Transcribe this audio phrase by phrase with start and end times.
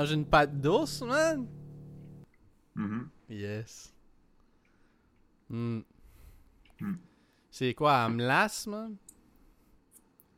[0.00, 1.46] mange une pâte douce, man?
[2.74, 3.08] Mhm.
[3.28, 3.92] Yes.
[5.48, 5.80] Hmm.
[6.80, 6.94] Hmm.
[7.50, 8.96] C'est quoi, Amlas, man?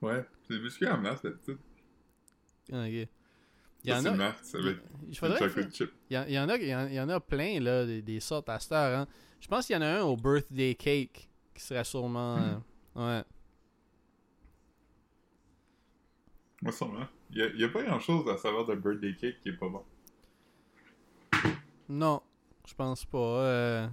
[0.01, 1.59] Ouais, biscuits à masse d'habitude.
[2.73, 3.09] Ok.
[3.85, 4.27] Il y Ça, en a.
[4.55, 4.79] Avec
[5.09, 5.71] Il faudrait.
[5.71, 5.91] chip.
[6.11, 7.61] Il y, en- il y en a, il y en- il y en a plein,
[7.61, 9.07] là, des, des sortes à cette heure, hein.
[9.41, 12.37] Je pense qu'il y en a un au birthday cake qui serait sûrement.
[12.37, 12.63] Hmm.
[12.97, 13.25] euh, ouais.
[16.63, 17.07] Moi, sûrement.
[17.33, 19.69] Il y a, a pas grand chose à savoir de birthday cake qui est pas
[19.69, 19.83] bon.
[21.89, 22.23] Non,
[22.67, 23.19] je pense pas.
[23.19, 23.89] euh.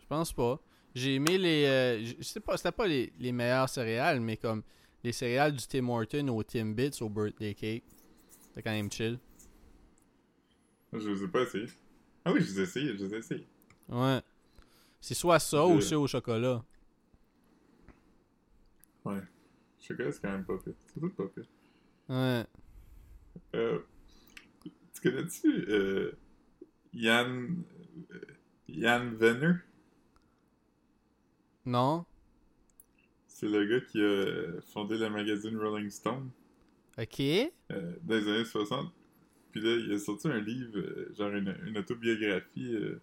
[0.00, 0.60] Je pense pas.
[0.94, 1.64] J'ai aimé les.
[1.66, 4.62] euh, Je sais pas, c'était pas les, les meilleurs céréales, mais comme
[5.04, 7.84] les céréales du Tim Horton au Timbits au birthday cake.
[8.40, 9.18] C'était quand même chill.
[10.92, 11.68] Je les ai pas essayés.
[12.24, 13.46] Ah oui, je les ai essayés, je les ai essayés.
[13.88, 14.20] Ouais.
[15.00, 16.64] C'est soit ça ou c'est au chocolat.
[19.04, 19.20] Ouais.
[19.80, 20.74] Chocolat, c'est quand même pas pire.
[20.86, 21.44] C'est tout pas pire.
[22.08, 22.44] Ouais.
[23.54, 23.78] Euh,
[24.62, 26.12] tu connais-tu euh,
[26.92, 27.62] Yann...
[28.12, 28.20] euh,
[28.68, 29.54] Yann Venner?
[31.64, 32.04] Non?
[33.26, 36.30] C'est le gars qui a fondé le magazine Rolling Stone
[36.98, 37.20] Ok.
[37.20, 37.50] euh,
[38.02, 38.92] dans les années 60.
[39.52, 43.00] Puis là, il a sorti un livre, euh, genre une, une autobiographie, euh,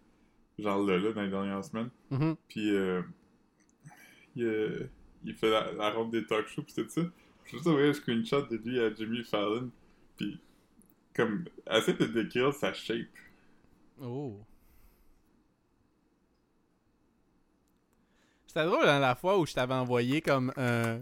[0.59, 1.89] genre là, là, dans les dernières semaines.
[2.11, 2.35] Mhm.
[2.49, 3.01] Puis euh,
[4.35, 4.87] il, euh,
[5.25, 7.01] il fait la, la ronde des talk shows, pis tout ça.
[7.45, 9.71] Je juste envoyé un screenshot de lui à Jimmy Fallon.
[10.17, 10.39] Puis,
[11.15, 13.07] comme, essaie de décrire sa shape.
[14.01, 14.39] Oh.
[18.47, 20.99] C'était drôle hein, la fois où je t'avais envoyé comme un.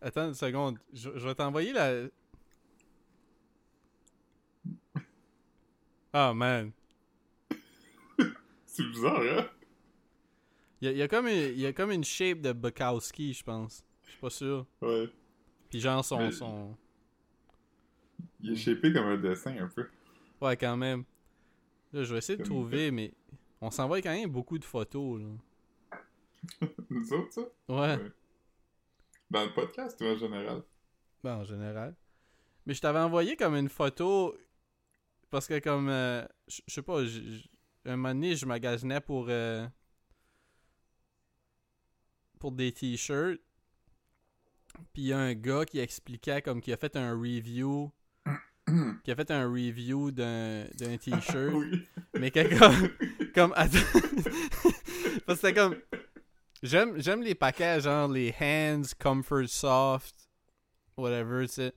[0.00, 0.78] Attends une seconde.
[0.92, 2.08] Je, je vais t'envoyer la.
[6.12, 6.72] Ah man.
[8.66, 9.46] C'est bizarre, hein?
[10.80, 13.42] Il y y a comme une, il y a comme une shape de Bukowski, je
[13.42, 13.84] pense.
[14.04, 14.66] Je suis pas sûr.
[14.80, 15.08] Ouais.
[15.70, 16.18] Puis genre son.
[16.18, 16.76] Mais- son...
[18.40, 19.86] Il est shapé comme un dessin, un peu.
[20.40, 21.04] Ouais, quand même.
[21.92, 23.12] Là, je vais essayer de Comme- trouver, mais
[23.60, 25.20] on s'envoie quand même beaucoup de photos.
[25.20, 25.98] Là.
[26.90, 27.40] Nous autres, ça?
[27.68, 27.96] Ouais.
[27.96, 28.12] Ouais.
[29.30, 30.62] Dans le podcast ou en général?
[31.24, 31.94] Ben, en général.
[32.64, 34.36] Mais je t'avais envoyé comme une photo.
[35.30, 35.88] Parce que, comme.
[35.88, 39.26] euh, je sais pas, un moment donné, je magasinais pour.
[39.28, 39.66] euh,
[42.38, 43.40] pour des t-shirts.
[44.92, 47.90] Puis il y a un gars qui expliquait, comme, qui a fait un review.
[49.04, 51.52] qui a fait un review d'un d'un t-shirt.
[51.54, 51.86] oui.
[52.18, 52.58] Mais que
[53.32, 53.52] comme.
[53.56, 53.78] attends.
[55.26, 55.76] Parce que c'était comme.
[56.62, 60.28] J'aime, j'aime les paquets, genre les Hands, Comfort Soft,
[60.96, 61.74] whatever, tu sais.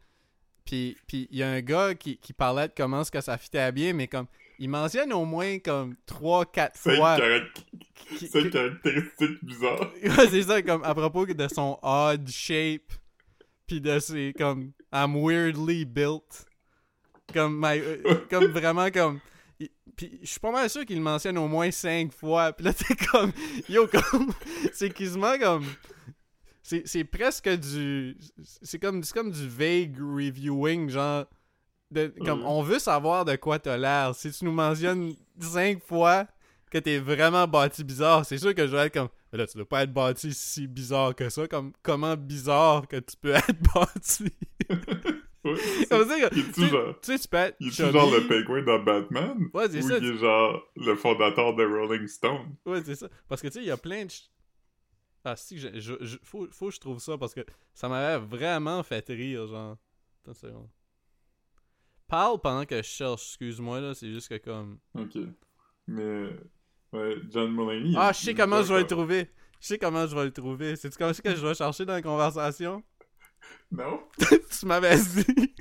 [0.66, 3.72] Puis il y a un gars qui, qui parlait de comment est-ce que ça fitait
[3.72, 4.28] bien, mais comme.
[4.64, 7.18] Il mentionne au moins comme 3-4 Cinq, fois.
[7.18, 7.66] caract-
[8.18, 9.92] qui- cinq que- caractéristiques bizarres.
[10.04, 12.92] Ouais, c'est ça, comme à propos de son odd shape,
[13.66, 16.46] puis de ses comme I'm weirdly built,
[17.34, 19.20] comme my, euh, comme vraiment comme,
[19.96, 22.74] puis je suis pas mal sûr qu'il le mentionne au moins cinq fois, puis là
[22.74, 23.32] t'es comme,
[23.68, 24.32] yo comme,
[24.74, 25.66] c'est quasiment comme,
[26.62, 28.16] c'est c'est presque du,
[28.62, 31.26] c'est comme c'est comme du vague reviewing genre.
[31.92, 32.48] De, comme Ouais.
[32.48, 34.16] on veut savoir de quoi t'as l'air.
[34.16, 36.26] Si tu nous mentionnes cinq fois
[36.72, 39.68] que t'es vraiment bâti bizarre, c'est sûr que je vais être comme là tu dois
[39.68, 44.32] pas être bâti si bizarre que ça, comme comment bizarre que tu peux être bâti?
[45.44, 45.56] Ouais.
[45.90, 46.94] Comme ça, Il tu, genre...
[47.02, 47.94] tu sais, tu peux être Il est chubby.
[47.94, 49.50] genre le pingouin dans Batman?
[49.56, 49.98] Ouais, c'est Ou ça.
[49.98, 52.56] il est genre le fondateur de Rolling Stone?
[52.64, 53.08] Ouais, c'est ça.
[53.28, 54.12] Parce que tu sais, il y a plein de.
[55.26, 57.42] Ah, si, je, je, je- faut, faut que je trouve ça parce que
[57.74, 59.78] ça m'avait vraiment fait rire, genre.
[60.22, 60.68] Attends une seconde.
[62.12, 64.80] Parle pendant que je cherche, excuse-moi, là, c'est juste que comme.
[64.96, 65.18] Ok.
[65.88, 66.30] Mais...
[66.92, 67.96] Ouais, John Mulaney...
[67.98, 69.32] Ah, je sais comment est je vais le comme- trouver.
[69.62, 70.76] Je sais comment je vais le trouver.
[70.76, 72.84] C'est-tu comment que je vais chercher dans la conversation?
[73.72, 74.02] Non?
[74.60, 75.56] tu m'avais dit,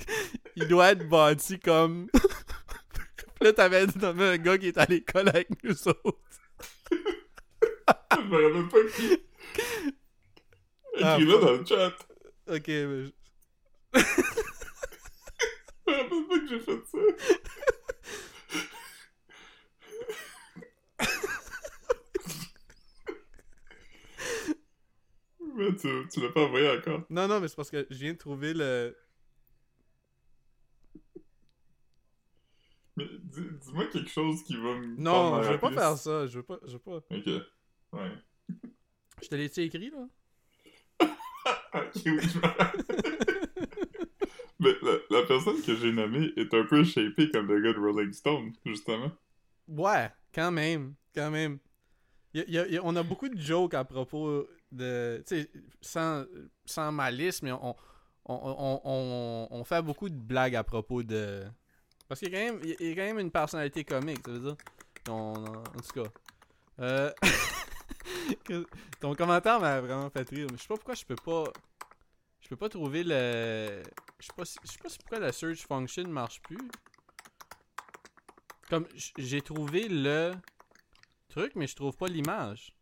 [0.57, 2.09] il doit être bâti comme.
[3.41, 6.19] Là, t'avais dit, t'avais un gars qui est à l'école avec nous autres.
[6.91, 6.97] je
[8.23, 9.19] me rappelle pas qui...
[11.01, 11.41] Ah, Écris-le fuck.
[11.43, 11.95] dans le chat.
[12.49, 13.05] Ok, mais.
[13.05, 13.13] je-
[15.87, 16.99] Je me rappelle pas que j'ai fait ça.
[25.57, 27.03] Mais tu, tu l'as pas envoyé encore.
[27.11, 28.97] Non, non, mais c'est parce que je viens de trouver le.
[32.97, 34.97] Mais dis- dis-moi quelque chose qui va me.
[34.99, 36.27] Non, je veux pas faire ça.
[36.27, 36.59] Je veux pas.
[36.67, 36.97] Je veux pas.
[36.97, 37.27] Ok.
[37.93, 38.13] Ouais.
[39.23, 40.07] Je te l'ai écrit, là?
[41.73, 43.21] Ok, oui, je.
[44.61, 44.75] Mais
[45.11, 48.53] la, personne que j'ai nommée est un peu shapée comme le gars de Rolling Stone,
[48.65, 49.11] justement.
[49.67, 50.95] Ouais, quand même.
[51.15, 51.59] Quand même.
[52.35, 55.23] Y a- on a beaucoup de jokes à propos de.
[55.27, 56.25] Tu sais, sans,
[56.67, 57.75] sans malice, mais on,
[58.27, 61.43] on, on, on, fait beaucoup de blagues à propos de.
[62.07, 64.57] Parce qu'il y a quand même, une personnalité comique, ça veut dire?
[65.09, 66.11] En tout cas.
[66.81, 67.13] Euh,
[69.01, 70.47] ton commentaire m'a vraiment fait rire.
[70.51, 71.45] Mais je sais pas pourquoi je peux pas.
[72.41, 73.83] Je peux pas trouver le.
[74.21, 76.59] Je sais pas si, je sais pas si pourquoi la search function marche plus.
[78.69, 78.87] Comme
[79.19, 80.33] j'ai trouvé le
[81.29, 82.77] truc, mais je trouve pas l'image.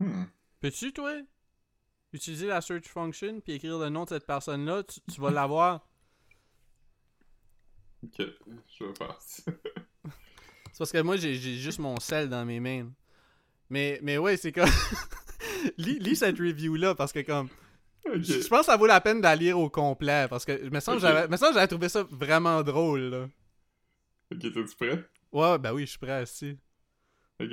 [0.00, 0.24] Hmm.
[0.60, 1.12] Peux-tu, toi,
[2.12, 4.82] utiliser la search function puis écrire le nom de cette personne-là?
[4.84, 5.86] Tu, tu vas l'avoir.
[8.02, 9.18] Ok, je vais faire.
[9.20, 12.90] C'est parce que moi, j'ai j'ai juste mon sel dans mes mains.
[13.68, 14.70] Mais, mais ouais, c'est comme.
[15.76, 17.50] lis, lis cette review-là parce que, comme.
[18.14, 18.22] Ok.
[18.24, 20.52] Je pense que ça vaut la peine lire au complet parce que.
[20.70, 21.12] me semble que Ok.
[21.12, 23.28] j'avais me semble que j'avais trouvé ça vraiment drôle, là.
[24.32, 25.04] Ok, t'es-tu prêt?
[25.32, 26.56] Ouais, ben oui, je suis prêt aussi.
[27.40, 27.52] Ok.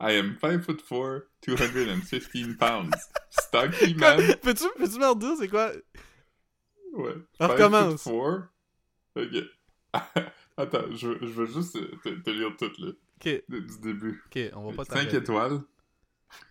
[0.00, 1.26] I am 5 foot 4,
[1.72, 2.90] 215 pounds.
[3.30, 4.20] Stocky man.
[4.42, 5.72] Peux-tu peux me redire c'est quoi?
[6.92, 7.14] Ouais.
[7.40, 8.02] On recommence.
[8.04, 8.12] foot
[9.14, 9.24] 4.
[9.24, 9.44] Ok.
[10.56, 11.72] Attends, je, veux- je veux juste
[12.04, 12.88] te, te lire tout, là.
[13.20, 14.22] Ok, du début.
[14.26, 15.16] ok, on va pas 5 t'arrêter.
[15.16, 15.60] étoiles.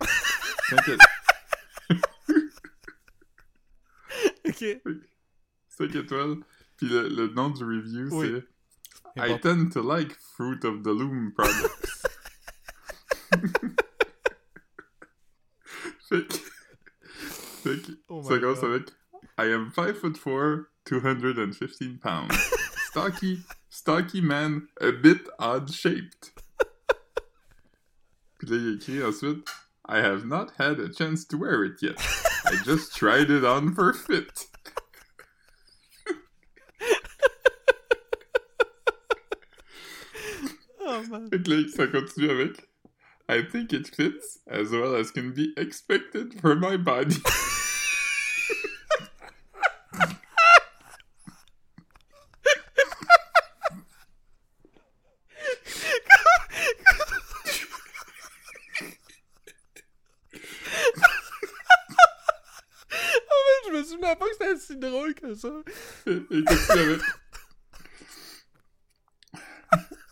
[0.70, 0.98] 5 étoiles.
[4.60, 4.80] Ok.
[5.68, 6.36] 5 étoiles.
[6.76, 8.32] Puis le, le nom du review, Oui.
[8.32, 8.44] c'est
[9.20, 12.06] I tend to like Fruit of the Loom products.
[16.08, 16.34] fait que.
[17.62, 17.92] Fait que.
[18.08, 18.70] Oh ça commence God.
[18.70, 18.90] avec
[19.38, 22.34] I am 5 foot 4, 215 pounds.
[22.90, 26.32] Stocky, stocky man, a bit odd shaped.
[28.38, 29.48] Puis là, il écrit ensuite
[29.88, 31.96] I have not had a chance to wear it yet.
[32.48, 34.46] I just tried it on for fit.
[40.80, 41.28] Oh man.
[41.30, 42.66] Là, ça continue avec
[43.28, 47.16] I think it fits as well as can be expected for my body.
[63.30, 65.62] Oh man, je me souvenais pas que c'était si drôle que ça.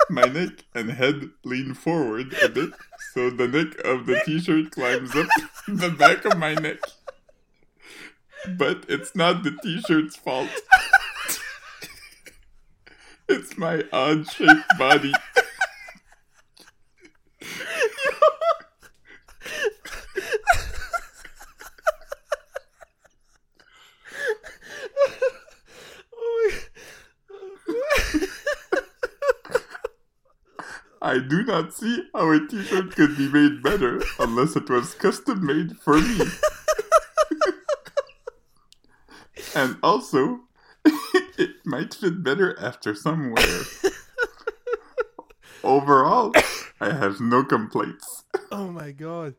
[0.09, 2.71] My neck and head lean forward a bit,
[3.13, 5.27] so the neck of the t-shirt climbs up
[5.69, 6.79] the back of my neck.
[8.57, 10.49] But it's not the t-shirt's fault.
[13.29, 15.13] it's my odd-shaped body.
[31.07, 35.47] I do not see how a t-shirt could be made better unless it was custom
[35.47, 36.19] made for me.
[39.55, 40.41] and also,
[41.39, 43.63] it might fit better after some wear.
[45.63, 46.33] Overall,
[46.81, 48.25] I have no complaints.
[48.51, 49.37] Oh my god.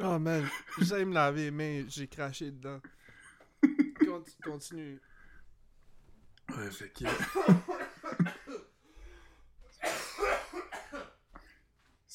[0.00, 2.82] Oh man, de me laver les mains, j'ai craché dedans.
[4.04, 4.98] Conti- continue.
[6.50, 7.04] Ouais, fait que...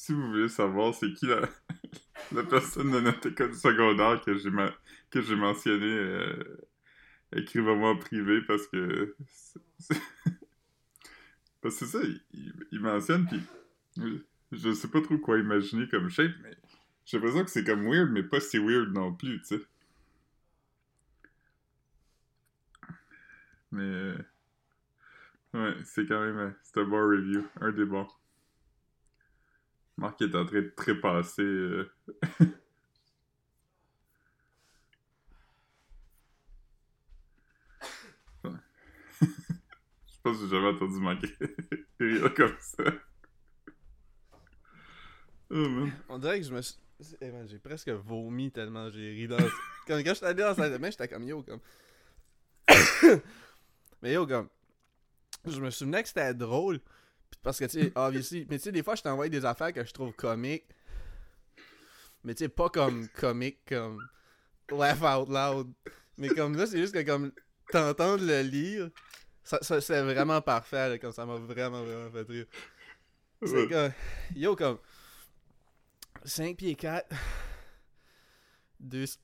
[0.04, 1.48] si vous voulez savoir c'est qui la,
[2.32, 6.66] la personne de notre école secondaire que j'ai mentionné, euh,
[7.32, 9.16] écrivez-moi en privé parce que
[11.62, 12.00] parce que c'est ça,
[12.70, 13.42] il, mentionne puis
[14.52, 16.54] je sais pas trop quoi imaginer comme shape, mais
[17.06, 19.62] j'ai l'impression que c'est comme weird, mais pas si weird non plus, tu sais.
[23.72, 24.14] Mais
[25.54, 28.06] ouais, c'est quand même euh, c'est un bon review, un des bons.
[29.96, 31.42] Marc est en train de trépasser.
[31.42, 31.90] euh.
[39.20, 41.24] Je pas si j'ai jamais entendu Marc
[42.00, 42.84] rire comme ça.
[45.50, 45.86] Oh.
[46.08, 46.78] On dirait que je me suis.
[47.20, 49.36] Eh j'ai presque vomi tellement j'ai ri dans.
[49.86, 51.60] quand, quand j'étais allé dans la salle de bain, j'étais comme yo, comme.
[54.02, 54.48] Mais yo, comme.
[55.46, 56.80] Je me souvenais que c'était drôle.
[57.42, 58.46] Parce que, tu sais, obviously.
[58.48, 60.64] Mais tu sais, des fois, je t'envoie des affaires que je trouve comiques.
[62.22, 63.98] Mais tu sais, pas comme comique, comme.
[64.70, 65.72] Laugh out loud.
[66.16, 67.32] Mais comme là, c'est juste que, comme.
[67.70, 68.90] T'entendre le lire.
[69.42, 72.46] Ça, ça, c'est vraiment parfait, là, comme ça m'a vraiment, vraiment fait rire.
[73.44, 73.92] C'est comme.
[74.34, 74.78] Yo, comme.
[76.24, 77.06] 5 pieds 4.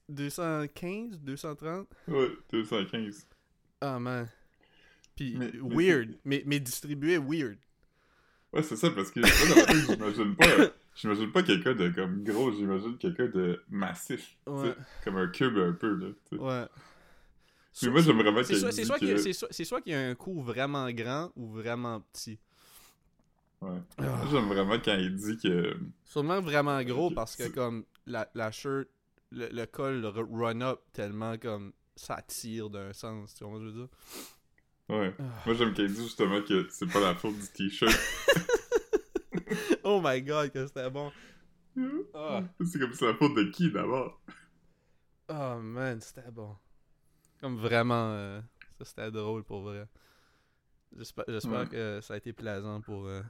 [0.09, 1.89] 215, 230.
[2.09, 3.27] Ouais, 215.
[3.81, 4.29] Ah man.
[5.17, 6.19] Puis Mais- mais weird.
[6.25, 7.59] Mais, mais distribué weird.
[8.53, 10.47] Ouais, c'est ça, parce que moi, dans j'imagine pas,
[10.95, 14.37] j'imagine pas quelqu'un de comme gros, j'imagine quelqu'un de massif.
[14.47, 14.75] Ouais.
[15.05, 16.09] Comme un cube un peu, là.
[16.29, 16.43] tu sais.
[16.43, 16.67] Ouais.
[18.63, 20.15] Moi, C'est soit, qu'il y a- que- c'est soit- c'est soit qu'il y a un
[20.17, 22.39] coup vraiment grand ou vraiment petit.
[23.61, 23.79] Ouais.
[23.99, 24.03] Ah.
[24.03, 25.77] Moi, j'aime vraiment quand il dit que...
[26.05, 28.89] Sûrement vraiment gros parce que comme la, la shirt,
[29.31, 33.59] le, le col r- run up tellement comme ça tire d'un sens, tu vois ce
[33.59, 33.89] que je veux dire?
[34.91, 35.15] Ouais.
[35.19, 35.23] Ah.
[35.47, 37.93] Moi, j'aime qu'il dit justement que c'est pas la faute du t-shirt.
[39.83, 41.11] Oh my god, que c'était bon.
[42.15, 42.43] Ah.
[42.65, 44.21] c'est comme c'est la faute de qui, d'abord?
[45.29, 46.57] Oh man, c'était bon.
[47.41, 48.41] Comme vraiment, euh,
[48.79, 49.89] ça c'était drôle pour vrai.
[50.97, 51.69] J'espère j'espère Ouais.
[51.69, 53.07] que ça a été plaisant pour.
[53.07, 53.23] Euh...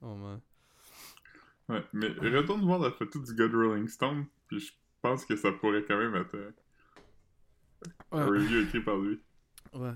[0.00, 0.40] Oh man.
[1.68, 4.72] Ouais, mais retourne voir la photo du gars de Rolling Stone, puis je
[5.02, 6.50] pense que ça pourrait quand même être euh,
[8.12, 8.38] un Ouais.
[8.38, 9.20] review écrit par lui.
[9.74, 9.92] ouais.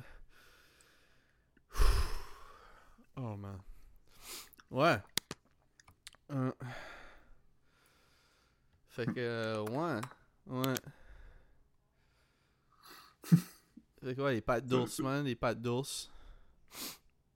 [3.17, 3.59] Oh man.
[4.71, 4.97] Ouais.
[6.33, 6.53] Euh.
[8.89, 10.01] Fait que, euh, ouais.
[10.47, 10.75] Ouais.
[14.03, 16.11] fait que, ouais, les pattes d'ours, man, les pattes d'ours.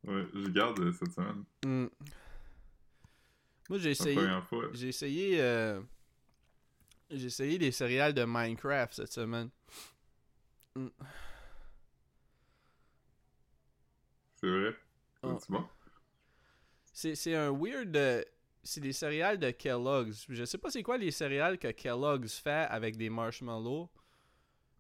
[0.05, 1.45] Ouais, je garde euh, cette semaine.
[1.65, 1.87] Hmm.
[3.69, 4.21] Moi, j'ai essayé.
[4.73, 5.41] J'ai essayé.
[5.41, 5.81] euh,
[7.11, 9.51] J'ai essayé des céréales de Minecraft cette semaine.
[10.75, 10.89] Hmm.
[14.41, 14.77] C'est vrai?
[15.23, 15.39] Oh.
[16.93, 17.97] C'est un weird.
[17.97, 18.23] euh,
[18.63, 20.27] C'est des céréales de Kellogg's.
[20.29, 23.89] Je sais pas c'est quoi les céréales que Kellogg's fait avec des marshmallows.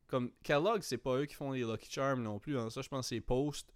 [0.08, 2.58] Comme Kellogg's, c'est pas eux qui font les Lucky Charms non plus.
[2.58, 2.70] hein.
[2.70, 3.72] Ça, je pense que c'est Post.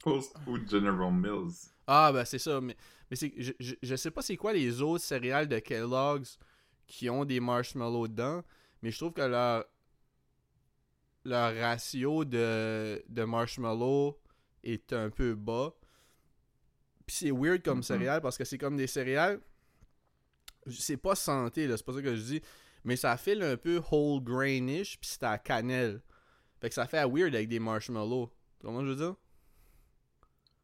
[0.00, 1.52] Post ou General Mills.
[1.86, 2.60] Ah, ben c'est ça.
[2.60, 2.76] Mais,
[3.10, 6.38] mais c'est, je, je, je sais pas c'est quoi les autres céréales de Kellogg's
[6.86, 8.42] qui ont des marshmallows dedans.
[8.82, 9.64] Mais je trouve que leur,
[11.24, 14.18] leur ratio de, de marshmallows
[14.66, 15.74] est un peu bas.
[17.06, 17.82] Puis c'est weird comme Mhm.
[17.84, 19.40] céréales parce que c'est comme des céréales.
[20.68, 22.40] C'est pas santé, là, c'est pas ça que je dis.
[22.84, 26.00] Mais ça file un peu whole grainish, puis c'est à cannelle.
[26.60, 28.30] Fait que ça fait weird avec des marshmallows.
[28.60, 29.14] Comment je veux dire?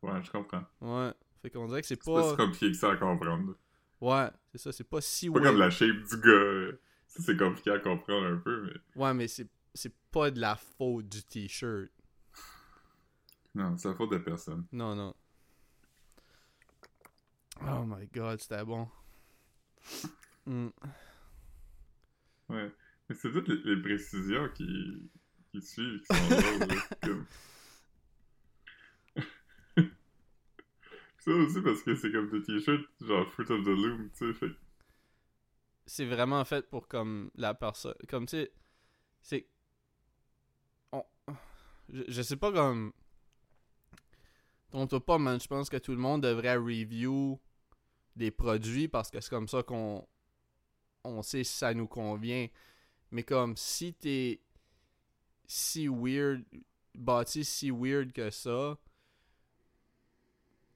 [0.03, 0.65] Ouais, je comprends.
[0.81, 1.13] Ouais.
[1.41, 2.31] Fait qu'on dirait que c'est C'est pas pas.
[2.31, 3.55] si compliqué que ça à comprendre.
[4.01, 5.47] Ouais, c'est ça, c'est pas si Pas weird.
[5.47, 6.77] comme la shape du gars.
[7.07, 9.01] Ça, c'est compliqué à comprendre un peu, mais...
[9.03, 11.91] Ouais, mais c'est c'est pas de la faute du t-shirt.
[13.55, 14.67] Non, c'est la faute de personne.
[14.73, 15.15] Non, non.
[17.61, 18.89] Oh my god, c'était bon.
[20.47, 20.69] Hmm.
[22.49, 22.73] Ouais.
[23.09, 25.11] Mais c'est toutes les, les précisions qui,
[25.51, 26.69] qui suivent qui sont drôles.
[27.03, 27.27] Comme...
[31.19, 34.33] ça aussi parce que c'est comme des t-shirts genre Fruit of the Loom, tu sais.
[34.33, 34.53] Fait
[35.87, 37.95] C'est vraiment fait pour comme la personne.
[38.09, 38.53] Comme tu sais.
[39.21, 39.47] C'est.
[40.91, 41.05] On...
[41.91, 42.93] Je, je sais pas comme.
[44.73, 45.39] Trompe-toi pas, man.
[45.39, 47.39] Je pense que tout le monde devrait review
[48.17, 50.07] des produits parce que c'est comme ça qu'on.
[51.05, 52.47] On sait si ça nous convient.
[53.11, 54.41] Mais comme si t'es
[55.47, 56.43] si weird,
[56.95, 58.79] bâti si weird que ça,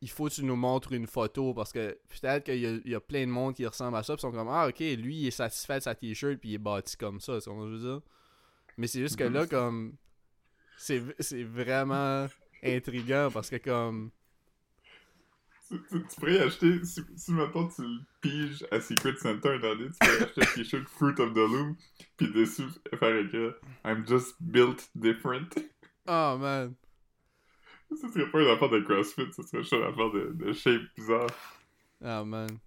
[0.03, 3.01] il faut que tu nous montres une photo parce que peut-être qu'il y, y a
[3.01, 5.31] plein de monde qui ressemble à ça, puis sont comme Ah, ok, lui il est
[5.31, 7.79] satisfait de sa t-shirt, puis il est bâti comme ça, c'est ce que je veux
[7.79, 8.03] dire?
[8.77, 9.97] Mais c'est juste que là, comme.
[10.77, 10.99] C'est
[11.45, 12.27] vraiment
[12.63, 14.11] intriguant parce que, comme.
[15.69, 19.63] Tu, tu- tu pourrais acheter, si, si maintenant tu le piges à Secret Center un
[19.65, 21.77] année, tu pourrais acheter un t-shirt Fruit of the Loom,
[22.17, 25.53] puis dessus faire écrire I'm just built different.
[26.07, 26.77] Oh man.
[27.97, 30.83] Ça serait pas une affaire de CrossFit, ça serait juste une affaire de, de shape
[30.97, 31.27] bizarre.
[32.01, 32.59] Oh man.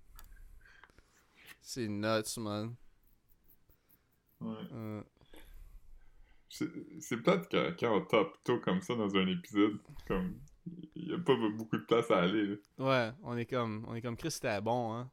[1.62, 2.76] C'est nuts, man.
[4.42, 4.56] Ouais.
[4.74, 5.02] Euh,
[6.50, 9.78] C'est peut-être quand, quand on top tôt comme ça dans un épisode,
[10.08, 10.36] comme
[10.96, 12.46] il y a pas beaucoup de place à aller.
[12.48, 12.56] Là.
[12.80, 13.86] ouais, on est comme.
[13.88, 15.12] On est comme Chris, c'était bon, hein.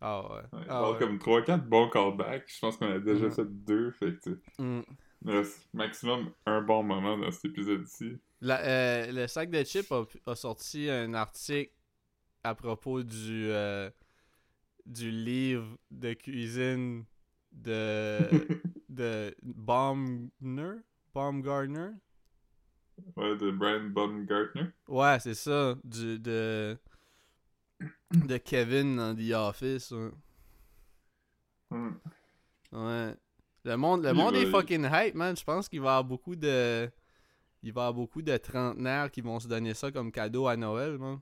[0.00, 0.42] Ah ouais.
[0.58, 0.98] Ouais, Ah alors ouais.
[0.98, 3.32] comme 3-4 bons callbacks, je pense qu'on a déjà Mhm.
[3.32, 4.82] fait deux, fait que Mm.
[5.24, 8.18] reste maximum un bon moment dans cet épisode-ci.
[8.42, 11.72] Euh, le sac de chips a, a sorti un article
[12.44, 13.90] à propos du euh,
[14.84, 17.04] du livre de cuisine
[17.50, 18.28] de
[18.96, 20.80] de Baumgartner?
[21.14, 21.90] Baumgartner?
[23.16, 24.70] Ouais, de Brian Baumgartner.
[24.88, 26.76] ouais c'est ça du de
[28.12, 30.10] de Kevin dans The Office ouais.
[32.72, 33.14] Ouais.
[33.64, 35.88] le monde le Il monde va- est fucking hype man je pense qu'il va y
[35.90, 36.88] avoir beaucoup de
[37.62, 40.56] il va y avoir beaucoup de trentenaires qui vont se donner ça comme cadeau à
[40.56, 41.20] Noël man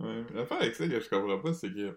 [0.00, 0.24] Ouais.
[0.34, 1.96] L'affaire avec ça que je comprends pas, c'est que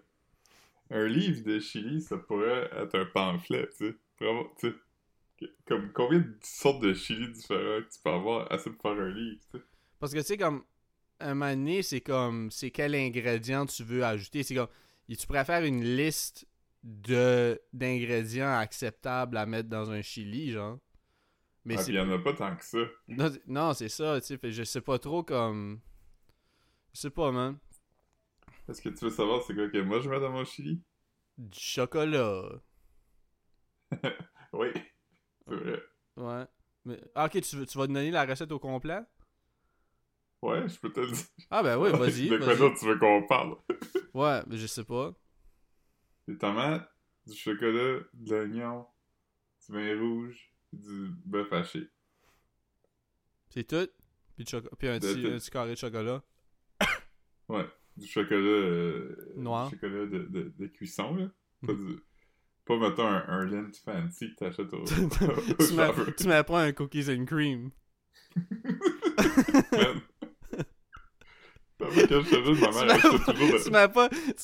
[0.90, 3.96] un livre de Chili, ça pourrait être un pamphlet, tu sais.
[4.20, 4.76] Vraiment, tu sais.
[5.66, 9.10] Comme combien de sortes de chili différents que tu peux avoir assez pour faire un
[9.10, 9.64] livre, tu sais?
[9.98, 10.64] Parce que tu sais, comme,
[11.20, 14.42] un moment donné, c'est comme, c'est quel ingrédient tu veux ajouter?
[14.42, 14.68] C'est comme,
[15.08, 16.46] et tu préfères une liste
[16.84, 20.78] de d'ingrédients acceptables à mettre dans un chili, genre.
[21.64, 22.78] Mais Ah, il y en a pas tant que ça.
[23.08, 24.52] Non, c'est- non, c'est ça, tu sais.
[24.52, 25.80] Je sais pas trop comme.
[26.92, 27.58] Je sais pas, man.
[28.68, 30.80] Est-ce que tu veux savoir c'est quoi que moi je mets dans mon chili?
[31.36, 32.60] Du chocolat.
[34.52, 34.68] Oui.
[35.46, 35.82] C'est vrai.
[36.16, 36.44] Ouais.
[36.84, 37.00] Mais...
[37.14, 39.00] Ah, ok, tu, veux- tu vas te donner la recette au complet?
[40.42, 41.24] Ouais, je peux te le dire.
[41.50, 42.28] Ah, ben oui, vas-y.
[42.28, 43.56] De quoi d'autre tu veux qu'on parle?
[44.14, 45.12] Ouais, mais je sais pas.
[46.26, 46.90] Des tomates,
[47.26, 48.86] du chocolat, de l'oignon,
[49.66, 51.88] du vin rouge, du bœuf haché.
[53.50, 53.88] C'est tout?
[54.36, 56.22] Puis, un, petit, un petit carré de chocolat?
[57.48, 57.66] Ouais.
[57.96, 58.38] Du chocolat.
[58.40, 59.68] euh, Noir.
[59.70, 61.24] Du chocolat de, de, de cuisson, là.
[61.62, 61.66] Mhm.
[61.66, 62.00] Pas, du...
[62.68, 64.82] pas mettons, un, un lint fancy que t'achètes au.
[64.82, 67.70] au tu, pas un cookies and cream.
[71.78, 73.70] Tu, achetait pas, tu le.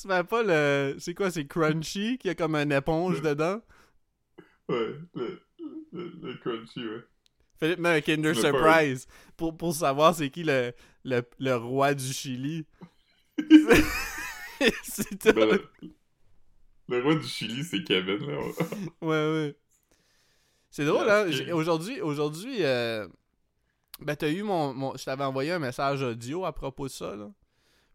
[0.07, 0.97] mets pas, le.
[1.01, 3.61] C'est quoi, c'est crunchy, qui a comme une éponge dedans?
[4.69, 5.43] Ouais, le,
[5.93, 7.03] le, le crunchy, ouais.
[7.59, 10.73] Philippe met un Kinder Surprise pour, pour savoir c'est qui le,
[11.05, 12.67] le, le roi du Chili.
[14.85, 15.33] c'est tout.
[15.33, 15.59] Ben,
[16.89, 18.39] le, roi du Chili, c'est Kevin, là.
[19.01, 19.57] Ouais, ouais.
[20.71, 21.27] C'est drôle, hein?
[21.53, 23.07] Aujourd'hui, aujourd'hui, euh,
[24.01, 24.97] ben t'as eu mon, mon...
[24.97, 27.31] Je t'avais envoyé un message audio à propos de ça, là.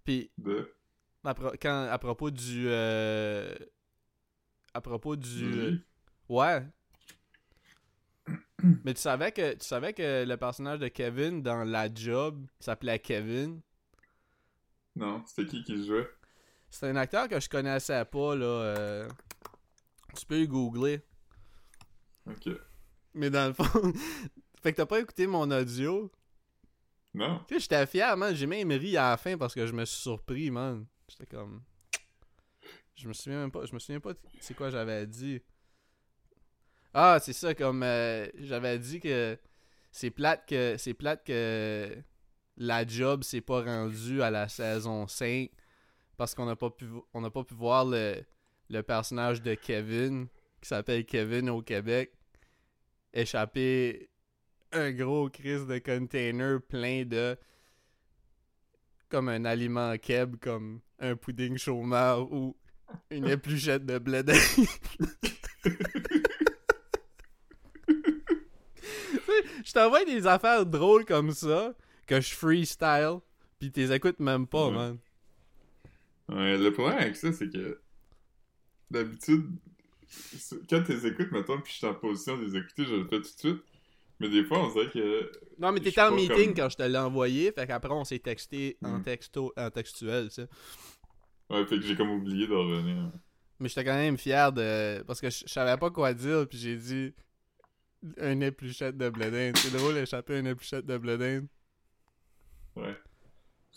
[0.05, 0.73] Puis, De?
[1.23, 2.65] à, pro- quand, à propos du...
[2.67, 3.53] euh,
[4.73, 5.49] À propos du...
[5.51, 5.81] livre.
[6.29, 6.65] Ouais.
[8.85, 12.99] Mais tu savais que tu savais que le personnage de Kevin dans La Job s'appelait
[12.99, 13.61] Kevin?
[14.95, 16.07] Non, c'était qui qui jouait?
[16.69, 18.45] C'est un acteur que je connaissais pas là.
[18.45, 19.09] euh,
[20.15, 21.01] Tu peux le googler.
[22.27, 22.49] Ok.
[23.13, 23.63] Mais dans le fond,
[24.61, 26.11] fait que t'as pas écouté mon audio?
[27.13, 27.43] Non?
[27.47, 28.35] Tu sais, j'étais fier, man.
[28.35, 30.85] J'ai même ri à la fin parce que je me suis surpris, man.
[31.09, 31.63] J'étais comme.
[32.95, 33.65] Je me souviens même pas.
[33.65, 35.41] Je me souviens pas de- c'est quoi j'avais dit.
[36.93, 39.37] Ah, c'est ça, comme euh, j'avais dit que
[39.91, 40.75] c'est plate que.
[40.77, 41.97] C'est plate que
[42.57, 45.49] la job s'est pas rendue à la saison 5
[46.19, 48.21] parce qu'on n'a pas pu vo- on n'a pas pu voir le,
[48.69, 50.27] le personnage de Kevin
[50.61, 52.11] qui s'appelle Kevin au Québec
[53.13, 54.09] échapper
[54.73, 57.37] un gros crise de container plein de
[59.07, 62.55] comme un aliment keb comme un pudding chômeur ou
[63.09, 64.21] une épluchette de blé
[69.65, 71.73] je t'envoie des affaires drôles comme ça
[72.05, 73.19] que je freestyle
[73.59, 74.73] pis t'es écoutes même pas Ouais.
[74.75, 74.97] man
[76.29, 77.79] Ouais, le problème avec ça, c'est que
[78.91, 79.47] d'habitude,
[80.69, 83.03] quand tu les écoutes, mettons, puis je suis en position de les écouter, je le
[83.07, 83.63] fais tout de suite.
[84.19, 85.31] Mais des fois, on dirait que.
[85.59, 88.19] non mais t'étais en meeting comme- quand je te l'ai envoyé fait qu'après on s'est
[88.19, 89.03] texté en Mm.
[89.03, 90.47] texto en textuel tu sais
[91.49, 93.11] Ouais, fait que j'ai comme oublié de revenir.
[93.59, 95.01] Mais j'étais quand même fier de.
[95.03, 97.13] Parce que je savais pas quoi dire, puis j'ai dit.
[98.17, 99.57] Un épluchette de blé d'Inde.
[99.57, 101.47] C'est drôle d'échapper à une épluchette de blé d'Inde.
[102.75, 102.95] Ouais.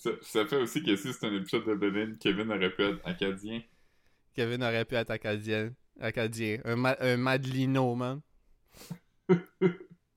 [0.02, 3.00] Ça, ça fait aussi que si c'est un épisode de Benin, Kevin aurait pu être
[3.06, 3.62] acadien.
[4.34, 5.72] Kevin aurait pu être acadien.
[6.00, 6.58] Acadien.
[6.64, 8.20] Un, ma- un Madelino, man.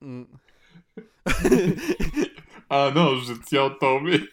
[0.02, 0.24] Mm.
[2.70, 4.28] Ah non, je tiens de tomber.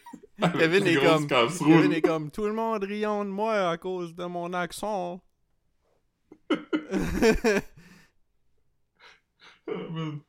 [0.57, 1.27] Kevin est comme-.
[1.27, 5.21] Kevin est comme tout le monde riant de moi à cause de mon accent.
[9.67, 10.19] Ah.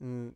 [0.00, 0.30] Mm.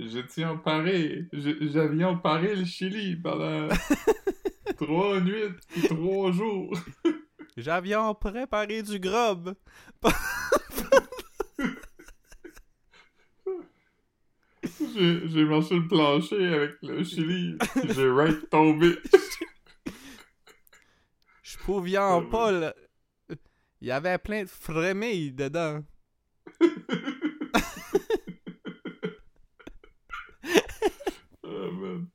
[0.00, 1.26] Je, tiens emparé.
[1.32, 3.68] J'avais emparé le Chili pendant
[4.78, 6.78] trois nuits et trois jours.
[7.56, 9.54] J'avions préparé du grub.
[14.94, 17.56] J'ai marché le plancher avec le Chili.
[17.88, 18.96] J'ai right tombé.
[21.42, 22.74] Je pouvais en pas le-
[23.80, 25.82] Il y avait plein de frémilles dedans.
[31.44, 32.08] Ah, man.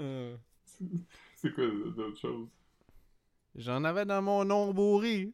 [0.00, 0.36] Euh,
[1.36, 2.48] C'est quoi d'autre chose?
[3.54, 5.32] J'en avais dans mon nombourri.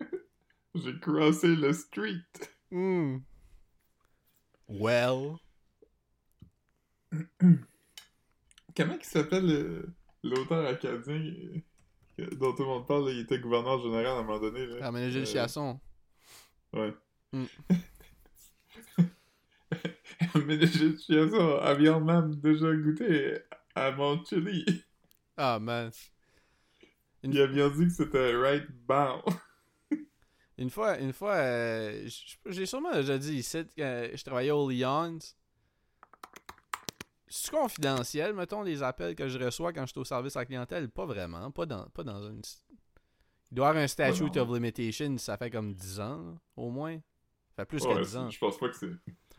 [0.74, 2.22] J'ai crossé le street.
[2.70, 3.18] Hmm.
[4.68, 5.36] Well.
[8.76, 9.88] Comment il s'appelle le-
[10.24, 11.14] l'auteur acadien
[12.18, 13.10] euh, dont tout le monde parle?
[13.10, 14.66] Il était gouverneur général à un moment donné.
[14.66, 15.08] Là?
[15.10, 15.80] Gilles Euh, Chiasson.
[16.72, 16.92] Ouais.
[17.32, 17.44] Mm.
[20.46, 23.38] Mais de chiasson avions même déjà goûté
[23.74, 24.64] à mon chili.
[25.36, 25.90] Ah, man.
[27.22, 29.22] Une- Il a bien dit que c'était right bound.
[30.58, 32.08] Une fois, une fois, euh,
[32.46, 35.18] j'ai sûrement déjà dit ici que je travaillais au Lyons.
[37.26, 40.46] C'est confidentiel, mettons, les appels que je reçois quand je suis au service à la
[40.46, 40.88] clientèle?
[40.88, 41.50] Pas vraiment.
[41.50, 42.40] Pas dans, pas dans une.
[43.50, 46.70] Il doit y avoir un statute of limitation, ça fait comme 10 ans, là, au
[46.70, 46.98] moins.
[47.56, 48.30] fait plus Ouais, que 10 ans.
[48.30, 48.90] Je pense pas que c'est.